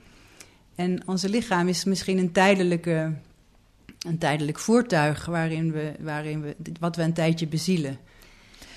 En 0.75 1.01
onze 1.05 1.29
lichaam 1.29 1.67
is 1.67 1.83
misschien 1.83 2.17
een 2.17 2.31
tijdelijke 2.31 3.13
een 4.05 4.17
tijdelijk 4.17 4.59
voertuig 4.59 5.25
waarin 5.25 5.71
we, 5.71 5.93
waarin 5.99 6.41
we, 6.41 6.55
wat 6.79 6.95
we 6.95 7.01
een 7.01 7.13
tijdje 7.13 7.47
bezielen. 7.47 7.97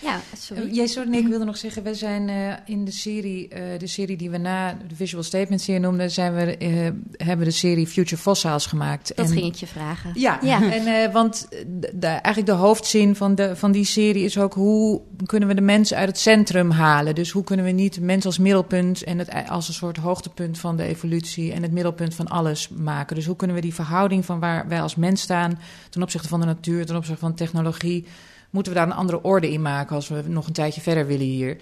Ja, 0.01 0.21
sorry. 0.37 0.75
Jij, 0.75 0.87
sorry, 0.87 1.11
nee, 1.11 1.21
ik 1.21 1.27
wilde 1.27 1.45
nog 1.45 1.57
zeggen, 1.57 1.83
we 1.83 1.95
zijn 1.95 2.29
uh, 2.29 2.53
in 2.65 2.85
de 2.85 2.91
serie, 2.91 3.49
uh, 3.53 3.79
de 3.79 3.87
serie 3.87 4.17
die 4.17 4.31
we 4.31 4.39
na 4.39 4.79
de 4.89 4.95
Visual 4.95 5.23
Statement 5.23 5.61
serie 5.61 5.81
noemden, 5.81 6.11
zijn 6.11 6.35
we, 6.35 6.57
uh, 6.59 6.69
hebben 7.17 7.39
we 7.39 7.45
de 7.45 7.51
serie 7.51 7.87
Future 7.87 8.21
Fossils 8.21 8.67
gemaakt. 8.67 9.17
Dat 9.17 9.27
en, 9.27 9.33
ging 9.33 9.47
ik 9.47 9.55
je 9.55 9.67
vragen. 9.67 10.11
Ja, 10.15 10.39
ja. 10.43 10.63
en, 10.73 11.13
want 11.13 11.49
de, 11.95 12.07
eigenlijk 12.07 12.47
de 12.47 12.53
hoofdzin 12.53 13.17
van, 13.17 13.35
de, 13.35 13.57
van 13.57 13.73
die 13.73 13.85
serie 13.85 14.25
is 14.25 14.39
ook 14.39 14.55
hoe 14.55 15.01
kunnen 15.27 15.49
we 15.49 15.55
de 15.55 15.61
mensen 15.61 15.97
uit 15.97 16.09
het 16.09 16.19
centrum 16.19 16.71
halen. 16.71 17.15
Dus 17.15 17.31
hoe 17.31 17.45
kunnen 17.45 17.65
we 17.65 17.71
niet 17.71 17.95
de 17.95 18.01
mens 18.01 18.27
als 18.27 18.39
middelpunt 18.39 19.05
en 19.05 19.19
het 19.19 19.49
als 19.49 19.69
een 19.69 19.75
soort 19.75 19.97
hoogtepunt 19.97 20.59
van 20.59 20.77
de 20.77 20.83
evolutie 20.83 21.53
en 21.53 21.63
het 21.63 21.73
middelpunt 21.73 22.15
van 22.15 22.29
alles 22.29 22.69
maken. 22.69 23.17
Dus 23.17 23.27
hoe 23.27 23.37
kunnen 23.37 23.57
we 23.57 23.63
die 23.63 23.75
verhouding 23.75 24.25
van 24.25 24.41
waar 24.41 24.69
wij 24.69 24.83
als 24.83 24.95
mens 24.95 25.21
staan 25.21 25.61
ten 25.91 26.03
opzichte 26.03 26.29
van 26.29 26.41
de 26.41 26.47
natuur, 26.47 26.87
ten 26.87 26.97
opzichte 26.97 27.21
van 27.21 27.35
technologie 27.35 28.07
moeten 28.51 28.73
we 28.73 28.79
daar 28.79 28.89
een 28.89 28.95
andere 28.95 29.23
orde 29.23 29.53
in 29.53 29.63
maken 29.63 29.97
als 29.97 30.09
we 30.09 30.23
nog 30.27 30.47
een 30.47 30.53
tijdje 30.53 30.81
verder 30.81 31.07
willen 31.07 31.27
hier. 31.27 31.57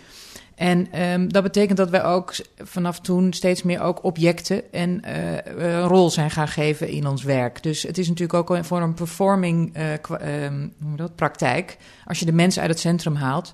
En 0.57 1.03
um, 1.03 1.33
dat 1.33 1.43
betekent 1.43 1.79
dat 1.79 1.91
wij 1.91 2.05
ook 2.05 2.35
vanaf 2.57 3.01
toen 3.01 3.33
steeds 3.33 3.63
meer 3.63 3.81
ook 3.81 4.05
objecten 4.05 4.73
en 4.73 5.03
uh, 5.07 5.35
een 5.45 5.83
rol 5.83 6.11
zijn 6.11 6.31
gaan 6.31 6.49
geven 6.49 6.89
in 6.89 7.07
ons 7.07 7.23
werk. 7.23 7.63
Dus 7.63 7.83
het 7.83 7.99
is 7.99 8.09
natuurlijk 8.09 8.51
ook 8.51 8.65
voor 8.65 8.81
een 8.81 8.95
performing 8.95 9.77
um, 10.23 10.73
dat, 10.97 11.15
praktijk. 11.15 11.77
Als 12.05 12.19
je 12.19 12.25
de 12.25 12.33
mensen 12.33 12.63
uit 12.63 12.71
het 12.71 12.81
centrum 12.81 13.15
haalt, 13.15 13.53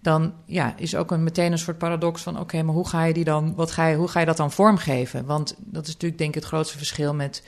dan 0.00 0.32
ja, 0.46 0.74
is 0.76 0.96
ook 0.96 1.10
een, 1.10 1.22
meteen 1.22 1.52
een 1.52 1.58
soort 1.58 1.78
paradox 1.78 2.22
van: 2.22 2.40
oké, 2.40 2.62
maar 2.62 2.74
hoe 2.74 2.88
ga 2.88 3.04
je 3.04 3.12
die 3.14 3.24
dan, 3.24 3.54
wat 3.54 3.70
ga 3.70 3.86
je, 3.86 3.96
hoe 3.96 4.08
ga 4.08 4.20
je 4.20 4.26
dat 4.26 4.36
dan 4.36 4.52
vormgeven? 4.52 5.26
Want 5.26 5.56
dat 5.58 5.86
is 5.86 5.92
natuurlijk, 5.92 6.20
denk 6.20 6.34
ik, 6.34 6.40
het 6.40 6.50
grootste 6.50 6.76
verschil 6.76 7.14
met, 7.14 7.42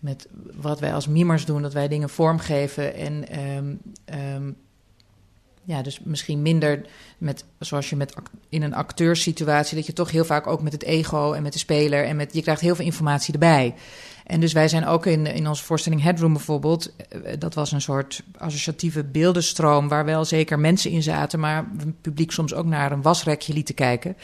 met 0.00 0.28
wat 0.54 0.80
wij 0.80 0.94
als 0.94 1.06
mimers 1.06 1.44
doen: 1.44 1.62
dat 1.62 1.72
wij 1.72 1.88
dingen 1.88 2.08
vormgeven 2.08 2.94
en. 2.94 3.28
Ehm, 3.28 3.74
ehm, 4.04 4.50
ja, 5.66 5.82
dus 5.82 6.00
misschien 6.02 6.42
minder 6.42 6.86
met, 7.18 7.44
zoals 7.58 7.90
je 7.90 7.96
met 7.96 8.14
in 8.48 8.62
een 8.62 8.74
acteurssituatie, 8.74 9.76
dat 9.76 9.86
je 9.86 9.92
toch 9.92 10.10
heel 10.10 10.24
vaak 10.24 10.46
ook 10.46 10.62
met 10.62 10.72
het 10.72 10.82
ego 10.82 11.32
en 11.32 11.42
met 11.42 11.52
de 11.52 11.58
speler 11.58 12.04
en 12.04 12.16
met, 12.16 12.34
je 12.34 12.42
krijgt 12.42 12.60
heel 12.60 12.74
veel 12.74 12.84
informatie 12.84 13.32
erbij. 13.32 13.74
En 14.26 14.40
dus 14.40 14.52
wij 14.52 14.68
zijn 14.68 14.86
ook 14.86 15.06
in, 15.06 15.26
in 15.26 15.48
onze 15.48 15.64
voorstelling 15.64 16.02
Headroom 16.02 16.32
bijvoorbeeld, 16.32 16.96
eh, 16.96 17.32
dat 17.38 17.54
was 17.54 17.72
een 17.72 17.80
soort 17.80 18.22
associatieve 18.38 19.04
beeldenstroom 19.04 19.88
waar 19.88 20.04
wel 20.04 20.24
zeker 20.24 20.58
mensen 20.58 20.90
in 20.90 21.02
zaten, 21.02 21.40
maar 21.40 21.66
het 21.76 22.00
publiek 22.00 22.32
soms 22.32 22.54
ook 22.54 22.66
naar 22.66 22.92
een 22.92 23.02
wasrekje 23.02 23.52
lieten 23.52 23.74
kijken. 23.74 24.16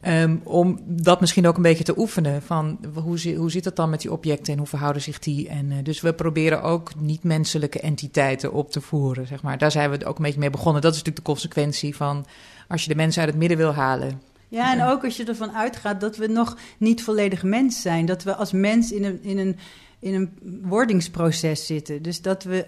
Ehm, 0.00 0.36
om 0.42 0.80
dat 0.86 1.20
misschien 1.20 1.46
ook 1.46 1.56
een 1.56 1.62
beetje 1.62 1.84
te 1.84 1.98
oefenen. 1.98 2.42
Van 2.42 2.78
hoe, 2.94 3.34
hoe 3.36 3.50
zit 3.50 3.64
het 3.64 3.76
dan 3.76 3.90
met 3.90 4.00
die 4.00 4.12
objecten 4.12 4.52
en 4.52 4.58
hoe 4.58 4.68
verhouden 4.68 5.02
zich 5.02 5.18
die? 5.18 5.48
En, 5.48 5.70
uh, 5.70 5.76
dus 5.82 6.00
we 6.00 6.12
proberen 6.12 6.62
ook 6.62 6.90
niet-menselijke 7.00 7.80
entiteiten 7.80 8.52
op 8.52 8.70
te 8.70 8.80
voeren. 8.80 9.26
Zeg 9.26 9.42
maar. 9.42 9.58
Daar 9.58 9.70
zijn 9.70 9.90
we 9.90 10.06
ook 10.06 10.16
een 10.16 10.24
beetje 10.24 10.38
mee 10.38 10.50
begonnen. 10.50 10.82
Dat 10.82 10.92
is 10.92 10.98
natuurlijk 10.98 11.26
de 11.26 11.32
consequentie 11.32 11.96
van 11.96 12.26
als 12.68 12.82
je 12.82 12.88
de 12.88 12.94
mensen 12.94 13.20
uit 13.20 13.30
het 13.30 13.38
midden 13.38 13.58
wil 13.58 13.74
halen. 13.74 14.20
Ja, 14.48 14.72
en 14.72 14.84
ook 14.84 15.04
als 15.04 15.16
je 15.16 15.24
ervan 15.24 15.52
uitgaat 15.52 16.00
dat 16.00 16.16
we 16.16 16.26
nog 16.26 16.56
niet 16.78 17.02
volledig 17.02 17.42
mens 17.42 17.82
zijn. 17.82 18.06
Dat 18.06 18.22
we 18.22 18.34
als 18.34 18.52
mens 18.52 18.92
in 18.92 19.04
een, 19.04 19.22
in 19.22 19.38
een, 19.38 19.56
in 19.98 20.14
een 20.14 20.60
wordingsproces 20.62 21.66
zitten. 21.66 22.02
Dus 22.02 22.22
dat 22.22 22.44
we, 22.44 22.66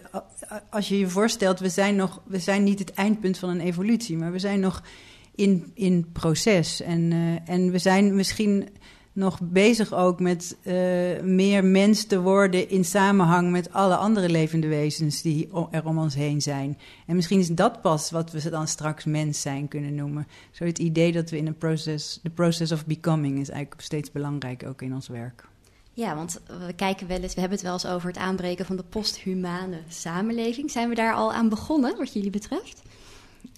als 0.71 0.89
je 0.89 0.99
je 0.99 1.09
voorstelt, 1.09 1.61
we 1.61 1.69
zijn, 1.69 1.97
nog, 1.97 2.21
we 2.27 2.39
zijn 2.39 2.65
niet 2.65 2.79
het 2.79 2.93
eindpunt 2.93 3.39
van 3.39 3.49
een 3.49 3.61
evolutie, 3.61 4.17
maar 4.17 4.33
we 4.33 4.39
zijn 4.39 4.61
nog 4.61 4.83
in, 5.35 5.71
in 5.75 6.07
proces. 6.13 6.81
En, 6.81 7.11
uh, 7.11 7.49
en 7.49 7.71
we 7.71 7.79
zijn 7.79 8.15
misschien 8.15 8.69
nog 9.13 9.41
bezig 9.43 9.93
ook 9.93 10.21
met 10.21 10.57
uh, 10.63 10.73
meer 11.23 11.65
mens 11.65 12.05
te 12.05 12.21
worden 12.21 12.69
in 12.69 12.85
samenhang 12.85 13.51
met 13.51 13.73
alle 13.73 13.97
andere 13.97 14.29
levende 14.29 14.69
wezens 14.69 15.23
die 15.23 15.49
er 15.71 15.87
om 15.87 15.99
ons 15.99 16.15
heen 16.15 16.41
zijn. 16.41 16.79
En 17.07 17.17
misschien 17.17 17.39
is 17.39 17.49
dat 17.49 17.81
pas 17.81 18.11
wat 18.11 18.31
we 18.31 18.51
dan 18.51 18.69
straks 18.69 19.05
mens 19.05 19.41
zijn 19.41 19.69
kunnen 19.69 19.95
noemen. 19.95 20.27
Zo 20.51 20.65
het 20.65 20.79
idee 20.79 21.13
dat 21.13 21.31
we 21.31 21.37
in 21.37 21.47
een 21.47 21.59
proces, 21.59 22.19
de 22.23 22.31
process 22.31 22.73
of 22.73 22.87
becoming 22.87 23.39
is 23.39 23.49
eigenlijk 23.49 23.81
steeds 23.81 24.13
belangrijk 24.13 24.67
ook 24.67 24.83
in 24.83 24.95
ons 24.95 25.09
werk. 25.09 25.49
Ja, 25.93 26.15
want 26.15 26.41
we 26.67 26.73
kijken 26.73 27.07
wel 27.07 27.21
eens, 27.21 27.35
we 27.35 27.41
hebben 27.41 27.59
het 27.59 27.67
wel 27.67 27.77
eens 27.77 27.87
over 27.87 28.09
het 28.09 28.19
aanbreken 28.19 28.67
van 28.67 28.77
de 28.77 28.83
posthumane 28.83 29.79
samenleving. 29.89 30.71
Zijn 30.71 30.89
we 30.89 30.95
daar 30.95 31.15
al 31.15 31.33
aan 31.33 31.49
begonnen, 31.49 31.97
wat 31.97 32.13
jullie 32.13 32.31
betreft? 32.31 32.83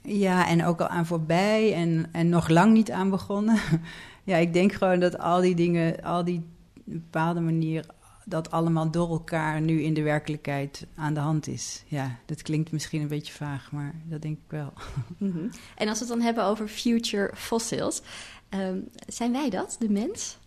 Ja, 0.02 0.48
en 0.48 0.64
ook 0.64 0.80
al 0.80 0.88
aan 0.88 1.06
voorbij 1.06 1.74
en, 1.74 2.08
en 2.12 2.28
nog 2.28 2.48
lang 2.48 2.72
niet 2.72 2.90
aan 2.90 3.10
begonnen. 3.10 3.58
ja, 4.24 4.36
ik 4.36 4.52
denk 4.52 4.72
gewoon 4.72 5.00
dat 5.00 5.18
al 5.18 5.40
die 5.40 5.54
dingen, 5.54 6.02
al 6.02 6.24
die 6.24 6.42
bepaalde 6.84 7.40
manier, 7.40 7.86
dat 8.24 8.50
allemaal 8.50 8.90
door 8.90 9.08
elkaar 9.08 9.60
nu 9.60 9.82
in 9.82 9.94
de 9.94 10.02
werkelijkheid 10.02 10.86
aan 10.94 11.14
de 11.14 11.20
hand 11.20 11.46
is. 11.46 11.84
Ja, 11.86 12.18
dat 12.26 12.42
klinkt 12.42 12.72
misschien 12.72 13.00
een 13.00 13.08
beetje 13.08 13.32
vaag, 13.32 13.72
maar 13.72 13.94
dat 14.04 14.22
denk 14.22 14.38
ik 14.38 14.50
wel. 14.50 14.72
Mhm. 15.18 15.48
En 15.74 15.88
als 15.88 15.98
we 15.98 16.04
het 16.04 16.14
dan 16.14 16.20
hebben 16.20 16.44
over 16.44 16.68
future 16.68 17.30
fossils, 17.34 18.02
ehm, 18.48 18.78
zijn 19.06 19.32
wij 19.32 19.50
dat, 19.50 19.76
de 19.78 19.90
mens? 19.90 20.38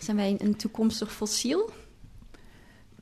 Zijn 0.00 0.16
wij 0.16 0.36
een 0.38 0.56
toekomstig 0.56 1.12
fossiel? 1.12 1.70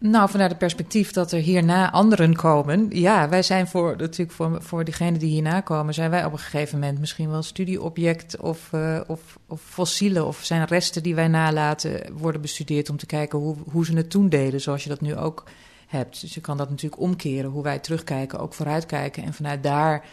Nou, 0.01 0.31
vanuit 0.31 0.51
het 0.51 0.59
perspectief 0.59 1.11
dat 1.11 1.33
er 1.33 1.41
hierna 1.41 1.91
anderen 1.91 2.37
komen. 2.37 2.87
Ja, 2.91 3.29
wij 3.29 3.43
zijn 3.43 3.67
voor, 3.67 3.97
natuurlijk 3.97 4.33
voor, 4.33 4.63
voor 4.63 4.85
diegenen 4.85 5.19
die 5.19 5.31
hierna 5.31 5.61
komen, 5.61 5.95
zijn 5.95 6.11
wij 6.11 6.25
op 6.25 6.33
een 6.33 6.39
gegeven 6.39 6.79
moment 6.79 6.99
misschien 6.99 7.31
wel 7.31 7.43
studieobject 7.43 8.41
of, 8.41 8.71
uh, 8.75 9.01
of, 9.07 9.39
of 9.47 9.63
fossielen. 9.63 10.27
Of 10.27 10.41
zijn 10.43 10.65
resten 10.65 11.03
die 11.03 11.15
wij 11.15 11.29
nalaten 11.29 12.13
worden 12.13 12.41
bestudeerd 12.41 12.91
om 12.91 12.97
te 12.97 13.07
kijken 13.07 13.39
hoe, 13.39 13.57
hoe 13.71 13.85
ze 13.85 13.97
het 13.97 14.11
toen 14.11 14.29
deden, 14.29 14.61
zoals 14.61 14.83
je 14.83 14.89
dat 14.89 15.01
nu 15.01 15.17
ook 15.17 15.45
hebt. 15.87 16.21
Dus 16.21 16.35
je 16.35 16.41
kan 16.41 16.57
dat 16.57 16.71
natuurlijk 16.71 17.03
omkeren, 17.03 17.51
hoe 17.51 17.63
wij 17.63 17.79
terugkijken, 17.79 18.39
ook 18.39 18.55
vooruitkijken. 18.55 19.23
En 19.23 19.35
vanuit 19.35 19.63
daar 19.63 20.05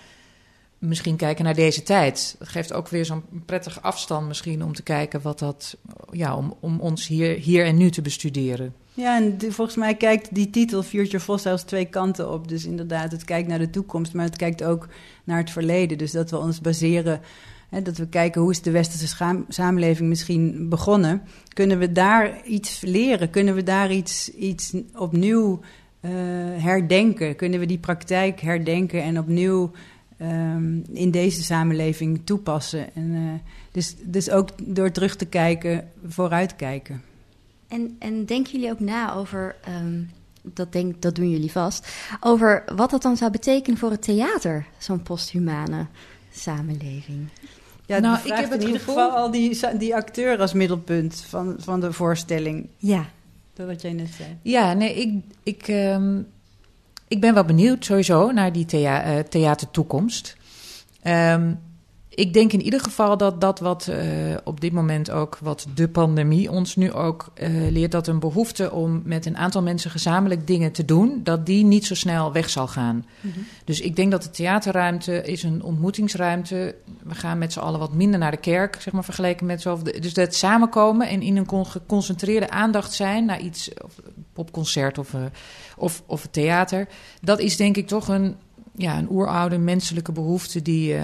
misschien 0.77 1.15
kijken 1.15 1.45
naar 1.45 1.55
deze 1.55 1.83
tijd. 1.83 2.35
Dat 2.39 2.47
geeft 2.47 2.73
ook 2.73 2.87
weer 2.87 3.05
zo'n 3.05 3.23
prettige 3.45 3.81
afstand 3.81 4.27
misschien 4.27 4.63
om 4.63 4.73
te 4.73 4.83
kijken 4.83 5.21
wat 5.21 5.39
dat, 5.39 5.77
ja, 6.11 6.35
om, 6.35 6.55
om 6.59 6.79
ons 6.79 7.07
hier, 7.07 7.37
hier 7.37 7.65
en 7.65 7.77
nu 7.77 7.89
te 7.89 8.01
bestuderen. 8.01 8.73
Ja, 8.95 9.17
en 9.17 9.37
volgens 9.39 9.77
mij 9.77 9.95
kijkt 9.95 10.35
die 10.35 10.49
titel 10.49 10.83
Future 10.83 11.19
Fossils 11.19 11.63
twee 11.63 11.85
kanten 11.85 12.31
op. 12.31 12.47
Dus 12.47 12.65
inderdaad, 12.65 13.11
het 13.11 13.23
kijkt 13.23 13.47
naar 13.47 13.59
de 13.59 13.69
toekomst, 13.69 14.13
maar 14.13 14.25
het 14.25 14.35
kijkt 14.35 14.63
ook 14.63 14.87
naar 15.23 15.37
het 15.37 15.49
verleden. 15.49 15.97
Dus 15.97 16.11
dat 16.11 16.29
we 16.29 16.37
ons 16.37 16.61
baseren, 16.61 17.21
hè, 17.69 17.81
dat 17.81 17.97
we 17.97 18.07
kijken 18.07 18.41
hoe 18.41 18.51
is 18.51 18.61
de 18.61 18.71
westerse 18.71 19.43
samenleving 19.47 20.09
misschien 20.09 20.69
begonnen. 20.69 21.21
Kunnen 21.53 21.79
we 21.79 21.91
daar 21.91 22.45
iets 22.45 22.81
leren? 22.81 23.29
Kunnen 23.29 23.55
we 23.55 23.63
daar 23.63 23.91
iets, 23.91 24.29
iets 24.33 24.73
opnieuw 24.93 25.59
uh, 26.01 26.11
herdenken? 26.57 27.35
Kunnen 27.35 27.59
we 27.59 27.65
die 27.65 27.77
praktijk 27.77 28.41
herdenken 28.41 29.03
en 29.03 29.19
opnieuw 29.19 29.71
um, 30.21 30.83
in 30.93 31.11
deze 31.11 31.43
samenleving 31.43 32.21
toepassen? 32.23 32.95
En, 32.95 33.11
uh, 33.11 33.33
dus, 33.71 33.95
dus 34.03 34.29
ook 34.29 34.49
door 34.75 34.91
terug 34.91 35.15
te 35.15 35.25
kijken, 35.25 35.87
vooruitkijken. 36.07 37.13
En, 37.67 37.95
en 37.99 38.25
denken 38.25 38.51
jullie 38.51 38.71
ook 38.71 38.79
na 38.79 39.13
over, 39.13 39.55
um, 39.83 40.09
dat, 40.41 40.71
denk, 40.71 41.01
dat 41.01 41.15
doen 41.15 41.29
jullie 41.29 41.51
vast, 41.51 41.87
over 42.19 42.63
wat 42.75 42.89
dat 42.89 43.01
dan 43.01 43.17
zou 43.17 43.31
betekenen 43.31 43.79
voor 43.79 43.91
het 43.91 44.01
theater, 44.01 44.65
zo'n 44.77 45.03
posthumane 45.03 45.85
samenleving? 46.31 47.27
Ja, 47.85 47.99
nou, 47.99 48.19
ik 48.23 48.33
heb 48.33 48.53
in 48.53 48.61
ieder 48.61 48.79
geval 48.79 49.11
al 49.11 49.31
die, 49.31 49.77
die 49.77 49.95
acteur 49.95 50.39
als 50.39 50.53
middelpunt 50.53 51.23
van, 51.27 51.55
van 51.59 51.79
de 51.79 51.93
voorstelling. 51.93 52.67
Ja. 52.77 53.05
Dat 53.53 53.67
wat 53.67 53.81
jij 53.81 53.93
net 53.93 54.09
zei. 54.17 54.37
Ja, 54.41 54.73
nee, 54.73 54.95
ik, 54.95 55.23
ik, 55.43 55.67
um, 55.67 56.27
ik 57.07 57.21
ben 57.21 57.33
wel 57.33 57.45
benieuwd 57.45 57.85
sowieso 57.85 58.31
naar 58.31 58.51
die 58.51 58.65
thea 58.65 59.17
uh, 59.17 59.19
theatertoekomst. 59.19 60.37
Um, 61.03 61.59
ik 62.15 62.33
denk 62.33 62.53
in 62.53 62.61
ieder 62.61 62.79
geval 62.79 63.17
dat 63.17 63.41
dat 63.41 63.59
wat 63.59 63.87
uh, 63.89 63.97
op 64.43 64.61
dit 64.61 64.71
moment 64.71 65.11
ook, 65.11 65.37
wat 65.41 65.67
de 65.75 65.87
pandemie 65.87 66.51
ons 66.51 66.75
nu 66.75 66.91
ook 66.91 67.31
uh, 67.35 67.71
leert, 67.71 67.91
dat 67.91 68.07
een 68.07 68.19
behoefte 68.19 68.71
om 68.71 69.01
met 69.05 69.25
een 69.25 69.37
aantal 69.37 69.61
mensen 69.61 69.91
gezamenlijk 69.91 70.47
dingen 70.47 70.71
te 70.71 70.85
doen, 70.85 71.19
dat 71.23 71.45
die 71.45 71.63
niet 71.63 71.85
zo 71.85 71.95
snel 71.95 72.31
weg 72.31 72.49
zal 72.49 72.67
gaan. 72.67 72.95
Mm 72.95 73.31
-hmm. 73.31 73.45
Dus 73.63 73.79
ik 73.79 73.95
denk 73.95 74.11
dat 74.11 74.23
de 74.23 74.29
theaterruimte 74.29 75.21
is 75.21 75.43
een 75.43 75.63
ontmoetingsruimte. 75.63 76.75
We 77.03 77.15
gaan 77.15 77.37
met 77.37 77.53
z'n 77.53 77.59
allen 77.59 77.79
wat 77.79 77.93
minder 77.93 78.19
naar 78.19 78.31
de 78.31 78.37
kerk, 78.37 78.81
zeg 78.81 78.93
maar, 78.93 79.03
vergeleken 79.03 79.45
met 79.45 79.61
zo. 79.61 79.81
Dus 79.81 80.13
dat 80.13 80.35
samenkomen 80.35 81.07
en 81.07 81.21
in 81.21 81.37
een 81.37 81.65
geconcentreerde 81.65 82.49
aandacht 82.49 82.93
zijn 82.93 83.25
naar 83.25 83.39
iets, 83.39 83.73
of 83.83 83.99
popconcert 84.33 84.97
of, 84.97 85.13
uh, 85.13 85.21
of, 85.77 86.03
of 86.05 86.27
theater, 86.31 86.87
dat 87.21 87.39
is 87.39 87.57
denk 87.57 87.77
ik 87.77 87.87
toch 87.87 88.07
een, 88.07 88.35
ja, 88.75 88.97
een 88.97 89.11
oeroude 89.11 89.57
menselijke 89.57 90.11
behoefte 90.11 90.61
die. 90.61 90.95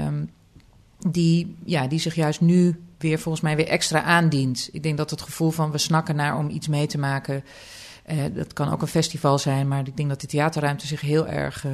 Die, 1.07 1.55
ja, 1.63 1.87
die 1.87 1.99
zich 1.99 2.15
juist 2.15 2.41
nu 2.41 2.81
weer 2.97 3.19
volgens 3.19 3.43
mij 3.43 3.55
weer 3.55 3.67
extra 3.67 4.03
aandient. 4.03 4.69
Ik 4.71 4.83
denk 4.83 4.97
dat 4.97 5.09
het 5.09 5.21
gevoel 5.21 5.51
van 5.51 5.71
we 5.71 5.77
snakken 5.77 6.15
naar 6.15 6.37
om 6.37 6.49
iets 6.49 6.67
mee 6.67 6.87
te 6.87 6.97
maken. 6.97 7.43
Uh, 8.11 8.23
dat 8.33 8.53
kan 8.53 8.71
ook 8.71 8.81
een 8.81 8.87
festival 8.87 9.37
zijn, 9.39 9.67
maar 9.67 9.87
ik 9.87 9.97
denk 9.97 10.09
dat 10.09 10.21
de 10.21 10.27
theaterruimte 10.27 10.87
zich 10.87 11.01
heel 11.01 11.27
erg 11.27 11.65
uh, 11.65 11.71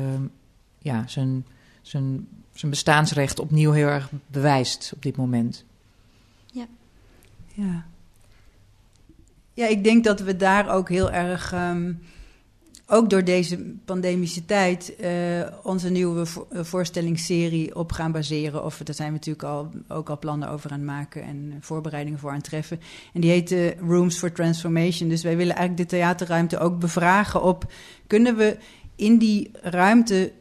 ja, 0.80 1.04
zijn, 1.08 1.46
zijn, 1.82 2.28
zijn 2.54 2.72
bestaansrecht 2.72 3.40
opnieuw 3.40 3.72
heel 3.72 3.88
erg 3.88 4.10
bewijst 4.28 4.92
op 4.96 5.02
dit 5.02 5.18
moment. 5.18 5.66
Ja. 6.46 6.66
Ja. 7.54 7.86
Ja, 9.54 9.68
ik 9.68 9.84
denk 9.84 10.04
dat 10.04 10.20
we 10.20 10.36
daar 10.36 10.70
ook 10.70 10.90
heel 10.90 11.12
erg. 11.12 11.54
Um, 11.54 12.02
ook 12.88 13.10
door 13.10 13.24
deze 13.24 13.74
pandemische 13.86 14.46
tijd 14.46 14.94
uh, 15.02 15.10
onze 15.64 15.90
nieuwe 15.90 16.26
vo 16.26 16.48
voorstellingsserie 16.52 17.76
op 17.76 17.92
gaan 17.92 18.12
baseren. 18.12 18.64
Of 18.64 18.78
daar 18.78 18.96
zijn 18.96 19.08
we 19.08 19.14
natuurlijk 19.14 19.44
al, 19.44 19.72
ook 19.88 20.10
al 20.10 20.20
plannen 20.20 20.50
over 20.50 20.72
aan 20.72 20.78
het 20.78 20.88
maken 20.88 21.24
en 21.24 21.58
voorbereidingen 21.60 22.20
voor 22.20 22.30
aan 22.30 22.36
het 22.36 22.44
treffen. 22.44 22.80
En 23.14 23.22
die 23.22 23.30
heet 23.30 23.52
uh, 23.52 23.80
Rooms 23.80 24.18
for 24.18 24.32
Transformation. 24.32 25.10
Dus 25.10 25.24
wij 25.24 25.38
willen 25.38 25.56
eigenlijk 25.56 25.90
de 25.90 25.96
theaterruimte 25.98 26.58
ook 26.58 26.80
bevragen 26.80 27.44
op... 27.44 27.72
kunnen 28.08 28.36
we 28.36 28.58
in 28.96 29.18
die 29.18 29.52
ruimte 29.62 30.32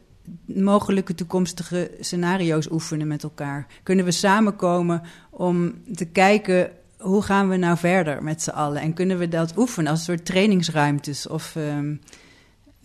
mogelijke 0.45 1.15
toekomstige 1.15 1.91
scenario's 1.99 2.67
oefenen 2.71 3.07
met 3.07 3.23
elkaar? 3.23 3.67
Kunnen 3.83 4.05
we 4.05 4.11
samenkomen 4.11 5.01
om 5.29 5.73
te 5.93 6.05
kijken 6.05 6.71
hoe 6.97 7.21
gaan 7.21 7.49
we 7.49 7.57
nou 7.57 7.77
verder 7.77 8.23
met 8.23 8.41
z'n 8.41 8.49
allen? 8.49 8.81
En 8.81 8.93
kunnen 8.93 9.17
we 9.17 9.27
dat 9.27 9.57
oefenen 9.57 9.91
als 9.91 9.99
een 9.99 10.05
soort 10.05 10.25
trainingsruimtes 10.25 11.27
of... 11.27 11.55
Um, 11.55 11.99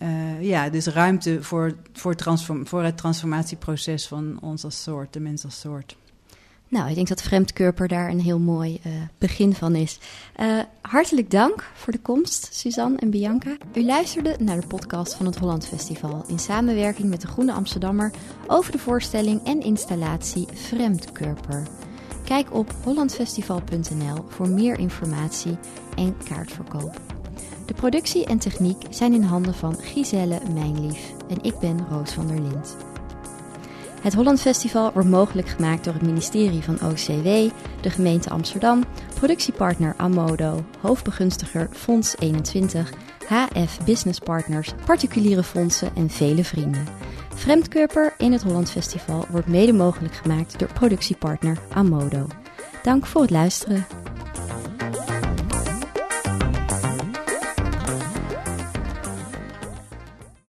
uh, 0.03 0.41
ja, 0.41 0.69
dus 0.69 0.85
ruimte 0.85 1.43
voor, 1.43 1.75
voor, 1.93 2.15
transform, 2.15 2.67
voor 2.67 2.83
het 2.83 2.97
transformatieproces 2.97 4.07
van 4.07 4.37
ons 4.41 4.63
als 4.63 4.83
soort, 4.83 5.13
de 5.13 5.19
mens 5.19 5.43
als 5.43 5.59
soort. 5.59 5.95
Nou, 6.67 6.89
ik 6.89 6.95
denk 6.95 7.07
dat 7.07 7.21
Vreemdkörper 7.21 7.87
daar 7.87 8.09
een 8.09 8.19
heel 8.19 8.39
mooi 8.39 8.79
uh, 8.85 8.93
begin 9.17 9.53
van 9.53 9.75
is. 9.75 9.99
Uh, 10.39 10.59
hartelijk 10.81 11.31
dank 11.31 11.71
voor 11.73 11.93
de 11.93 11.99
komst, 11.99 12.49
Suzanne 12.51 12.97
en 12.97 13.09
Bianca. 13.09 13.57
U 13.73 13.85
luisterde 13.85 14.35
naar 14.39 14.61
de 14.61 14.67
podcast 14.67 15.13
van 15.15 15.25
het 15.25 15.37
Holland 15.37 15.67
Festival 15.67 16.23
in 16.27 16.39
samenwerking 16.39 17.09
met 17.09 17.21
de 17.21 17.27
Groene 17.27 17.53
Amsterdammer 17.53 18.11
over 18.47 18.71
de 18.71 18.77
voorstelling 18.77 19.45
en 19.45 19.61
installatie 19.61 20.47
Vreemdkörper. 20.53 21.67
Kijk 22.23 22.53
op 22.53 22.73
hollandfestival.nl 22.83 24.25
voor 24.27 24.49
meer 24.49 24.79
informatie 24.79 25.57
en 25.95 26.17
kaartverkoop. 26.23 27.22
De 27.65 27.73
productie 27.73 28.25
en 28.25 28.37
techniek 28.37 28.85
zijn 28.89 29.13
in 29.13 29.23
handen 29.23 29.53
van 29.53 29.75
Giselle 29.81 30.39
Mijnlief 30.53 31.13
en 31.27 31.37
ik 31.41 31.59
ben 31.59 31.85
Roos 31.89 32.11
van 32.11 32.27
der 32.27 32.41
Lind. 32.41 32.75
Het 34.01 34.13
Holland 34.13 34.41
Festival 34.41 34.91
wordt 34.93 35.09
mogelijk 35.09 35.47
gemaakt 35.47 35.83
door 35.83 35.93
het 35.93 36.01
ministerie 36.01 36.63
van 36.63 36.73
OCW, 36.75 37.51
de 37.81 37.89
gemeente 37.89 38.29
Amsterdam, 38.29 38.83
productiepartner 39.13 39.93
Amodo, 39.97 40.65
hoofdbegunstiger 40.81 41.69
Fonds 41.71 42.15
21, 42.19 42.93
HF 43.27 43.79
Business 43.85 44.19
Partners, 44.19 44.73
particuliere 44.85 45.43
fondsen 45.43 45.95
en 45.95 46.09
vele 46.09 46.43
vrienden. 46.43 46.87
Vreemdkörper 47.35 48.13
in 48.17 48.31
het 48.31 48.43
Holland 48.43 48.71
Festival 48.71 49.25
wordt 49.29 49.47
mede 49.47 49.73
mogelijk 49.73 50.13
gemaakt 50.13 50.59
door 50.59 50.73
productiepartner 50.73 51.57
Amodo. 51.69 52.27
Dank 52.83 53.05
voor 53.05 53.21
het 53.21 53.31
luisteren. 53.31 54.02